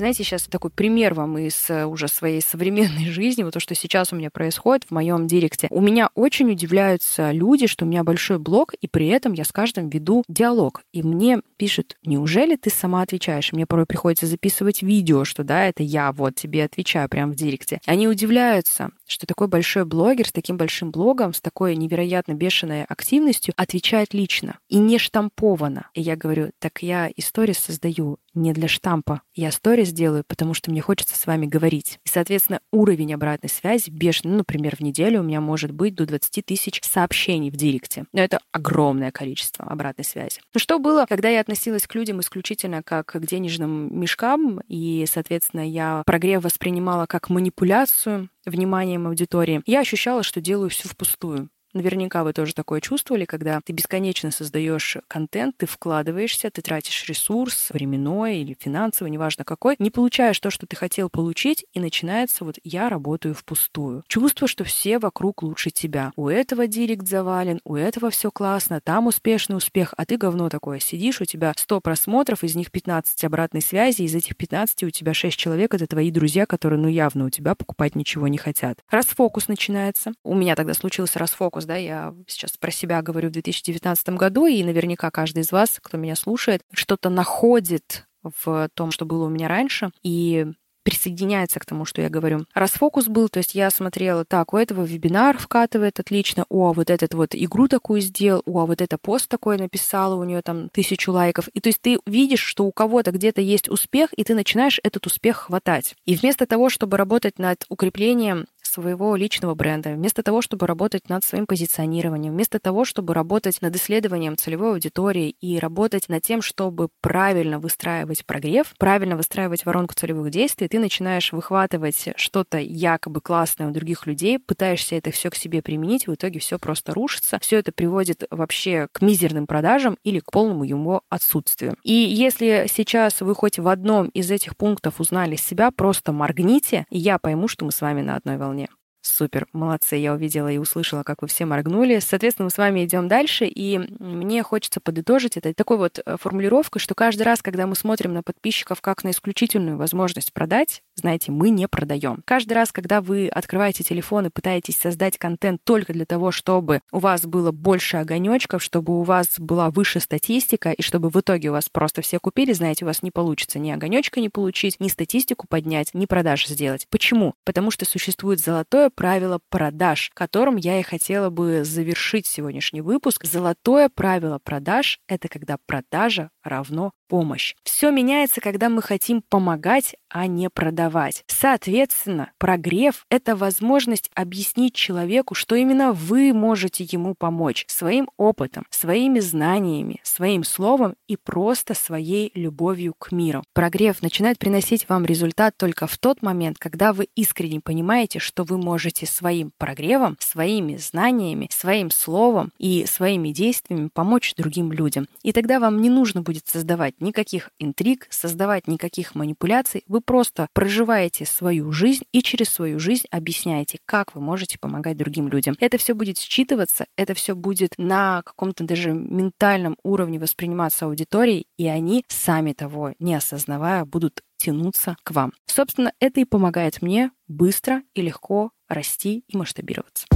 Знаете, 0.00 0.24
сейчас 0.24 0.44
такой 0.44 0.70
пример 0.70 1.12
вам 1.12 1.36
из 1.36 1.68
э, 1.68 1.84
уже 1.84 2.08
своей 2.08 2.40
современной 2.40 3.04
жизни, 3.10 3.42
вот 3.42 3.52
то, 3.52 3.60
что 3.60 3.74
сейчас 3.74 4.14
у 4.14 4.16
меня 4.16 4.30
происходит 4.30 4.84
в 4.84 4.92
моем 4.92 5.26
директе. 5.26 5.66
У 5.68 5.82
меня 5.82 6.08
очень 6.14 6.50
удивляются 6.50 7.32
люди, 7.32 7.66
что 7.66 7.84
у 7.84 7.88
меня 7.88 8.02
большой 8.02 8.38
блог, 8.38 8.72
и 8.80 8.88
при 8.88 9.08
этом 9.08 9.34
я 9.34 9.44
с 9.44 9.52
каждым 9.52 9.90
веду 9.90 10.24
диалог. 10.26 10.84
И 10.94 11.02
мне 11.02 11.42
пишут, 11.58 11.98
неужели 12.02 12.56
ты 12.56 12.70
сама 12.70 13.02
отвечаешь? 13.02 13.52
Мне 13.52 13.66
порой 13.66 13.84
приходится 13.84 14.24
записывать 14.24 14.80
видео, 14.80 15.26
что 15.26 15.44
да, 15.44 15.66
это 15.66 15.82
я 15.82 16.12
вот 16.12 16.34
тебе 16.34 16.64
отвечаю 16.64 17.06
прямо 17.10 17.34
в 17.34 17.36
директе. 17.36 17.82
Они 17.84 18.08
удивляются, 18.08 18.92
что 19.06 19.26
такой 19.26 19.48
большой 19.48 19.84
блогер 19.84 20.26
с 20.26 20.32
таким 20.32 20.56
большим 20.56 20.92
блогом, 20.92 21.34
с 21.34 21.42
такой 21.42 21.76
невероятно 21.76 22.32
бешеной 22.32 22.84
активностью 22.84 23.52
отвечает 23.54 24.14
лично 24.14 24.60
и 24.70 24.78
не 24.78 24.96
штамповано. 24.96 25.90
И 25.92 26.00
я 26.00 26.16
говорю, 26.16 26.52
так 26.58 26.80
я 26.80 27.10
истории 27.16 27.52
создаю 27.52 28.18
не 28.34 28.52
для 28.52 28.68
штампа. 28.68 29.22
Я 29.34 29.50
сторис 29.50 29.92
делаю, 29.92 30.24
потому 30.26 30.54
что 30.54 30.70
мне 30.70 30.80
хочется 30.80 31.16
с 31.16 31.26
вами 31.26 31.46
говорить. 31.46 31.98
И, 32.04 32.08
соответственно, 32.08 32.60
уровень 32.72 33.14
обратной 33.14 33.50
связи 33.50 33.90
бешеный. 33.90 34.32
Ну, 34.32 34.38
например, 34.38 34.76
в 34.76 34.80
неделю 34.80 35.20
у 35.20 35.22
меня 35.24 35.40
может 35.40 35.72
быть 35.72 35.94
до 35.94 36.06
20 36.06 36.44
тысяч 36.44 36.80
сообщений 36.82 37.50
в 37.50 37.56
директе. 37.56 38.06
Но 38.12 38.20
это 38.20 38.40
огромное 38.52 39.10
количество 39.10 39.64
обратной 39.64 40.04
связи. 40.04 40.40
Ну, 40.54 40.60
что 40.60 40.78
было, 40.78 41.06
когда 41.08 41.28
я 41.28 41.40
относилась 41.40 41.86
к 41.86 41.94
людям 41.94 42.20
исключительно 42.20 42.82
как 42.82 43.06
к 43.06 43.18
денежным 43.18 43.98
мешкам, 43.98 44.60
и, 44.68 45.04
соответственно, 45.10 45.68
я 45.68 46.02
прогрев 46.06 46.44
воспринимала 46.44 47.06
как 47.06 47.30
манипуляцию 47.30 48.30
вниманием 48.46 49.06
аудитории, 49.06 49.62
я 49.66 49.80
ощущала, 49.80 50.22
что 50.22 50.40
делаю 50.40 50.70
все 50.70 50.88
впустую. 50.88 51.50
Наверняка 51.72 52.24
вы 52.24 52.32
тоже 52.32 52.52
такое 52.52 52.80
чувствовали, 52.80 53.24
когда 53.24 53.60
ты 53.64 53.72
бесконечно 53.72 54.30
создаешь 54.30 54.96
контент, 55.06 55.56
ты 55.56 55.66
вкладываешься, 55.66 56.50
ты 56.50 56.62
тратишь 56.62 57.08
ресурс 57.08 57.70
временной 57.70 58.38
или 58.38 58.56
финансовый, 58.58 59.08
неважно 59.10 59.44
какой, 59.44 59.76
не 59.78 59.90
получаешь 59.90 60.40
то, 60.40 60.50
что 60.50 60.66
ты 60.66 60.74
хотел 60.74 61.08
получить, 61.08 61.64
и 61.72 61.80
начинается 61.80 62.44
вот 62.44 62.56
«я 62.64 62.88
работаю 62.88 63.34
впустую». 63.34 64.02
Чувство, 64.08 64.48
что 64.48 64.64
все 64.64 64.98
вокруг 64.98 65.42
лучше 65.42 65.70
тебя. 65.70 66.12
У 66.16 66.28
этого 66.28 66.66
директ 66.66 67.06
завален, 67.06 67.60
у 67.64 67.76
этого 67.76 68.10
все 68.10 68.30
классно, 68.32 68.80
там 68.80 69.06
успешный 69.06 69.56
успех, 69.56 69.94
а 69.96 70.04
ты 70.06 70.16
говно 70.16 70.48
такое. 70.48 70.80
Сидишь, 70.80 71.20
у 71.20 71.24
тебя 71.24 71.52
100 71.56 71.80
просмотров, 71.80 72.42
из 72.42 72.56
них 72.56 72.72
15 72.72 73.22
обратной 73.24 73.62
связи, 73.62 74.02
из 74.02 74.14
этих 74.14 74.36
15 74.36 74.84
у 74.84 74.90
тебя 74.90 75.14
6 75.14 75.36
человек— 75.36 75.74
это 75.74 75.86
твои 75.86 76.10
друзья, 76.10 76.46
которые, 76.46 76.80
ну, 76.80 76.88
явно 76.88 77.26
у 77.26 77.30
тебя 77.30 77.54
покупать 77.54 77.94
ничего 77.94 78.26
не 78.26 78.38
хотят. 78.38 78.78
Расфокус 78.90 79.46
начинается. 79.46 80.12
У 80.24 80.34
меня 80.34 80.56
тогда 80.56 80.74
случился 80.74 81.18
расфокус 81.18 81.59
фокус, 81.60 81.64
да, 81.66 81.76
я 81.76 82.14
сейчас 82.26 82.56
про 82.56 82.70
себя 82.70 83.02
говорю 83.02 83.28
в 83.28 83.32
2019 83.32 84.10
году, 84.10 84.46
и 84.46 84.62
наверняка 84.62 85.10
каждый 85.10 85.40
из 85.40 85.52
вас, 85.52 85.78
кто 85.82 85.96
меня 85.96 86.16
слушает, 86.16 86.62
что-то 86.72 87.10
находит 87.10 88.06
в 88.22 88.68
том, 88.74 88.90
что 88.90 89.04
было 89.04 89.26
у 89.26 89.30
меня 89.30 89.48
раньше, 89.48 89.90
и 90.02 90.46
присоединяется 90.82 91.60
к 91.60 91.66
тому, 91.66 91.84
что 91.84 92.00
я 92.00 92.08
говорю. 92.08 92.46
Раз 92.54 92.70
фокус 92.70 93.06
был, 93.06 93.28
то 93.28 93.38
есть 93.38 93.54
я 93.54 93.70
смотрела, 93.70 94.24
так, 94.24 94.54
у 94.54 94.56
этого 94.56 94.82
вебинар 94.82 95.36
вкатывает 95.36 96.00
отлично, 96.00 96.46
о, 96.48 96.72
вот 96.72 96.88
этот 96.88 97.12
вот 97.14 97.34
игру 97.34 97.68
такую 97.68 98.00
сделал, 98.00 98.42
о, 98.46 98.64
вот 98.64 98.80
это 98.80 98.96
пост 98.96 99.28
такой 99.28 99.58
написала, 99.58 100.14
у 100.14 100.24
нее 100.24 100.40
там 100.40 100.70
тысячу 100.70 101.12
лайков. 101.12 101.48
И 101.48 101.60
то 101.60 101.68
есть 101.68 101.82
ты 101.82 101.98
видишь, 102.06 102.42
что 102.42 102.64
у 102.64 102.72
кого-то 102.72 103.10
где-то 103.10 103.42
есть 103.42 103.68
успех, 103.68 104.10
и 104.16 104.24
ты 104.24 104.34
начинаешь 104.34 104.80
этот 104.82 105.06
успех 105.06 105.36
хватать. 105.36 105.94
И 106.06 106.16
вместо 106.16 106.46
того, 106.46 106.70
чтобы 106.70 106.96
работать 106.96 107.38
над 107.38 107.64
укреплением 107.68 108.46
своего 108.70 109.16
личного 109.16 109.54
бренда, 109.54 109.90
вместо 109.90 110.22
того, 110.22 110.42
чтобы 110.42 110.66
работать 110.66 111.08
над 111.08 111.24
своим 111.24 111.46
позиционированием, 111.46 112.32
вместо 112.32 112.58
того, 112.58 112.84
чтобы 112.84 113.14
работать 113.14 113.60
над 113.62 113.74
исследованием 113.76 114.36
целевой 114.36 114.72
аудитории 114.72 115.34
и 115.40 115.58
работать 115.58 116.08
над 116.08 116.22
тем, 116.22 116.42
чтобы 116.42 116.88
правильно 117.00 117.58
выстраивать 117.58 118.24
прогрев, 118.24 118.74
правильно 118.78 119.16
выстраивать 119.16 119.64
воронку 119.66 119.94
целевых 119.94 120.30
действий, 120.30 120.68
ты 120.68 120.78
начинаешь 120.78 121.32
выхватывать 121.32 122.10
что-то 122.16 122.58
якобы 122.58 123.20
классное 123.20 123.68
у 123.68 123.72
других 123.72 124.06
людей, 124.06 124.38
пытаешься 124.38 124.96
это 124.96 125.10
все 125.10 125.30
к 125.30 125.34
себе 125.34 125.62
применить, 125.62 126.06
в 126.06 126.14
итоге 126.14 126.38
все 126.38 126.58
просто 126.58 126.94
рушится. 126.94 127.38
Все 127.40 127.58
это 127.58 127.72
приводит 127.72 128.24
вообще 128.30 128.88
к 128.92 129.02
мизерным 129.02 129.46
продажам 129.46 129.96
или 130.04 130.20
к 130.20 130.30
полному 130.30 130.64
его 130.64 131.02
отсутствию. 131.08 131.76
И 131.82 131.92
если 131.92 132.66
сейчас 132.68 133.20
вы 133.20 133.34
хоть 133.34 133.58
в 133.58 133.68
одном 133.68 134.08
из 134.08 134.30
этих 134.30 134.56
пунктов 134.56 135.00
узнали 135.00 135.36
себя, 135.36 135.70
просто 135.70 136.12
моргните, 136.12 136.86
и 136.90 136.98
я 136.98 137.18
пойму, 137.18 137.48
что 137.48 137.64
мы 137.64 137.72
с 137.72 137.80
вами 137.80 138.02
на 138.02 138.16
одной 138.16 138.36
волне. 138.36 138.59
Супер, 139.02 139.46
молодцы, 139.52 139.96
я 139.96 140.12
увидела 140.12 140.48
и 140.48 140.58
услышала, 140.58 141.02
как 141.02 141.22
вы 141.22 141.28
все 141.28 141.46
моргнули. 141.46 142.00
Соответственно, 142.00 142.44
мы 142.44 142.50
с 142.50 142.58
вами 142.58 142.84
идем 142.84 143.08
дальше, 143.08 143.46
и 143.46 143.78
мне 143.98 144.42
хочется 144.42 144.80
подытожить 144.80 145.36
это 145.36 145.54
такой 145.54 145.78
вот 145.78 146.00
э, 146.04 146.16
формулировкой, 146.20 146.80
что 146.80 146.94
каждый 146.94 147.22
раз, 147.22 147.40
когда 147.42 147.66
мы 147.66 147.74
смотрим 147.74 148.12
на 148.12 148.22
подписчиков 148.22 148.80
как 148.80 149.02
на 149.02 149.10
исключительную 149.10 149.78
возможность 149.78 150.32
продать, 150.32 150.82
знаете, 150.94 151.32
мы 151.32 151.48
не 151.50 151.66
продаем. 151.66 152.22
Каждый 152.26 152.52
раз, 152.52 152.72
когда 152.72 153.00
вы 153.00 153.28
открываете 153.28 153.82
телефон 153.82 154.26
и 154.26 154.30
пытаетесь 154.30 154.76
создать 154.76 155.16
контент 155.16 155.62
только 155.64 155.92
для 155.94 156.04
того, 156.04 156.30
чтобы 156.30 156.82
у 156.92 156.98
вас 156.98 157.22
было 157.22 157.52
больше 157.52 157.96
огонечков, 157.96 158.62
чтобы 158.62 158.98
у 158.98 159.02
вас 159.02 159.38
была 159.38 159.70
выше 159.70 160.00
статистика, 160.00 160.72
и 160.72 160.82
чтобы 160.82 161.08
в 161.08 161.18
итоге 161.18 161.48
у 161.48 161.52
вас 161.52 161.68
просто 161.70 162.02
все 162.02 162.18
купили, 162.18 162.52
знаете, 162.52 162.84
у 162.84 162.88
вас 162.88 163.02
не 163.02 163.10
получится 163.10 163.58
ни 163.58 163.70
огонечка 163.70 164.20
не 164.20 164.28
получить, 164.28 164.78
ни 164.78 164.88
статистику 164.88 165.46
поднять, 165.48 165.94
ни 165.94 166.04
продаж 166.04 166.46
сделать. 166.46 166.86
Почему? 166.90 167.34
Потому 167.44 167.70
что 167.70 167.84
существует 167.86 168.40
золотое 168.40 168.89
правило 168.90 169.40
продаж, 169.48 170.10
которым 170.14 170.56
я 170.56 170.78
и 170.78 170.82
хотела 170.82 171.30
бы 171.30 171.64
завершить 171.64 172.26
сегодняшний 172.26 172.80
выпуск. 172.80 173.24
Золотое 173.24 173.88
правило 173.88 174.38
продаж— 174.38 175.00
это 175.08 175.28
когда 175.28 175.56
продажа 175.66 176.30
равно 176.42 176.92
помощь. 177.08 177.54
Все 177.64 177.90
меняется, 177.90 178.40
когда 178.40 178.68
мы 178.68 178.82
хотим 178.82 179.22
помогать, 179.28 179.96
а 180.08 180.26
не 180.26 180.48
продавать. 180.48 181.24
Соответственно, 181.26 182.30
прогрев— 182.38 183.04
это 183.10 183.36
возможность 183.36 184.10
объяснить 184.14 184.74
человеку, 184.74 185.34
что 185.34 185.54
именно 185.54 185.92
вы 185.92 186.32
можете 186.32 186.84
ему 186.84 187.14
помочь 187.14 187.64
своим 187.68 188.08
опытом, 188.16 188.64
своими 188.70 189.20
знаниями, 189.20 190.00
своим 190.02 190.44
словом 190.44 190.94
и 191.08 191.16
просто 191.16 191.74
своей 191.74 192.30
любовью 192.34 192.94
к 192.98 193.12
миру. 193.12 193.42
Прогрев 193.54 194.02
начинает 194.02 194.38
приносить 194.38 194.88
вам 194.88 195.04
результат 195.04 195.56
только 195.56 195.86
в 195.86 195.98
тот 195.98 196.22
момент, 196.22 196.58
когда 196.58 196.92
вы 196.92 197.08
искренне 197.16 197.60
понимаете, 197.60 198.18
что 198.18 198.44
вы 198.44 198.58
можете 198.58 199.06
своим 199.06 199.50
прогревом, 199.58 200.16
своими 200.20 200.76
знаниями, 200.76 201.48
своим 201.50 201.90
словом 201.90 202.52
и 202.58 202.86
своими 202.86 203.30
действиями 203.30 203.90
помочь 203.92 204.34
другим 204.36 204.72
людям. 204.72 205.08
И 205.22 205.32
тогда 205.32 205.60
вам 205.60 205.80
не 205.80 205.90
нужно 205.90 206.22
будет 206.22 206.29
создавать 206.46 207.00
никаких 207.00 207.50
интриг, 207.58 208.06
создавать 208.10 208.66
никаких 208.68 209.14
манипуляций. 209.14 209.84
Вы 209.86 210.00
просто 210.00 210.48
проживаете 210.52 211.26
свою 211.26 211.72
жизнь 211.72 212.04
и 212.12 212.22
через 212.22 212.48
свою 212.48 212.78
жизнь 212.78 213.06
объясняете, 213.10 213.78
как 213.84 214.14
вы 214.14 214.20
можете 214.20 214.58
помогать 214.58 214.96
другим 214.96 215.28
людям. 215.28 215.56
Это 215.60 215.78
все 215.78 215.94
будет 215.94 216.18
считываться, 216.18 216.86
это 216.96 217.14
все 217.14 217.34
будет 217.34 217.74
на 217.78 218.22
каком-то 218.22 218.64
даже 218.64 218.92
ментальном 218.92 219.76
уровне 219.82 220.18
восприниматься 220.18 220.86
аудиторией, 220.86 221.46
и 221.56 221.66
они, 221.66 222.04
сами 222.08 222.52
того 222.52 222.94
не 222.98 223.14
осознавая, 223.14 223.84
будут 223.84 224.22
тянуться 224.36 224.96
к 225.04 225.10
вам. 225.10 225.32
Собственно, 225.46 225.92
это 226.00 226.20
и 226.20 226.24
помогает 226.24 226.82
мне 226.82 227.10
быстро 227.28 227.82
и 227.94 228.02
легко 228.02 228.50
расти 228.68 229.24
и 229.28 229.36
масштабироваться. 229.36 230.06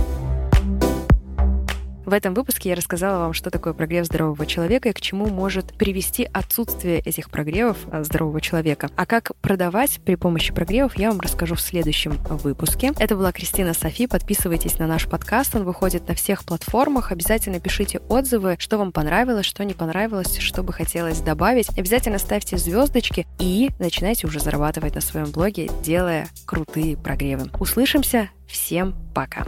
В 2.07 2.13
этом 2.13 2.35
выпуске 2.35 2.71
я 2.71 2.75
рассказала 2.75 3.19
вам, 3.21 3.33
что 3.33 3.51
такое 3.51 3.73
прогрев 3.73 4.05
здорового 4.07 4.45
человека 4.47 4.91
и 4.91 4.93
к 4.93 5.01
чему 5.01 5.27
может 5.27 5.73
привести 5.75 6.29
отсутствие 6.33 7.01
этих 7.01 7.31
прогревов 7.31 7.79
а, 7.91 8.05
здорового 8.05 8.41
человека. 8.41 8.91
А 8.97 9.07
как 9.07 9.33
продавать 9.41 10.01
при 10.05 10.17
помощи 10.17 10.53
прогревов, 10.53 10.99
я 10.99 11.11
вам 11.11 11.21
расскажу 11.21 11.55
в 11.55 11.61
следующем 11.61 12.19
выпуске. 12.29 12.93
Это 12.99 13.17
была 13.17 13.33
Кристина 13.33 13.73
Софи. 13.73 14.07
Подписывайтесь 14.07 14.79
на 14.79 14.87
наш 14.87 15.07
подкаст. 15.09 15.55
Он 15.55 15.65
выходит 15.65 16.07
на 16.09 16.15
всех 16.15 16.45
платформах. 16.45 17.11
Обязательно 17.11 17.59
пишите 17.59 18.01
отзывы, 18.09 18.57
что 18.59 18.77
вам 18.77 18.93
понравилось, 18.93 19.47
что 19.47 19.65
не 19.65 19.75
понравилось, 19.75 20.39
что 20.39 20.63
бы 20.63 20.73
хотелось 20.73 21.21
добавить. 21.21 21.71
Обязательно 21.79 22.19
ставьте 22.19 22.59
звездочки 22.59 23.27
и 23.39 23.71
начинайте 23.79 24.27
уже 24.27 24.41
зарабатывать 24.41 24.95
на 24.95 25.01
своем 25.01 25.31
блоге, 25.31 25.71
делая 25.83 26.29
крутые 26.45 26.97
прогревы. 26.97 27.51
Услышимся. 27.59 28.29
Всем 28.47 28.95
пока. 29.15 29.45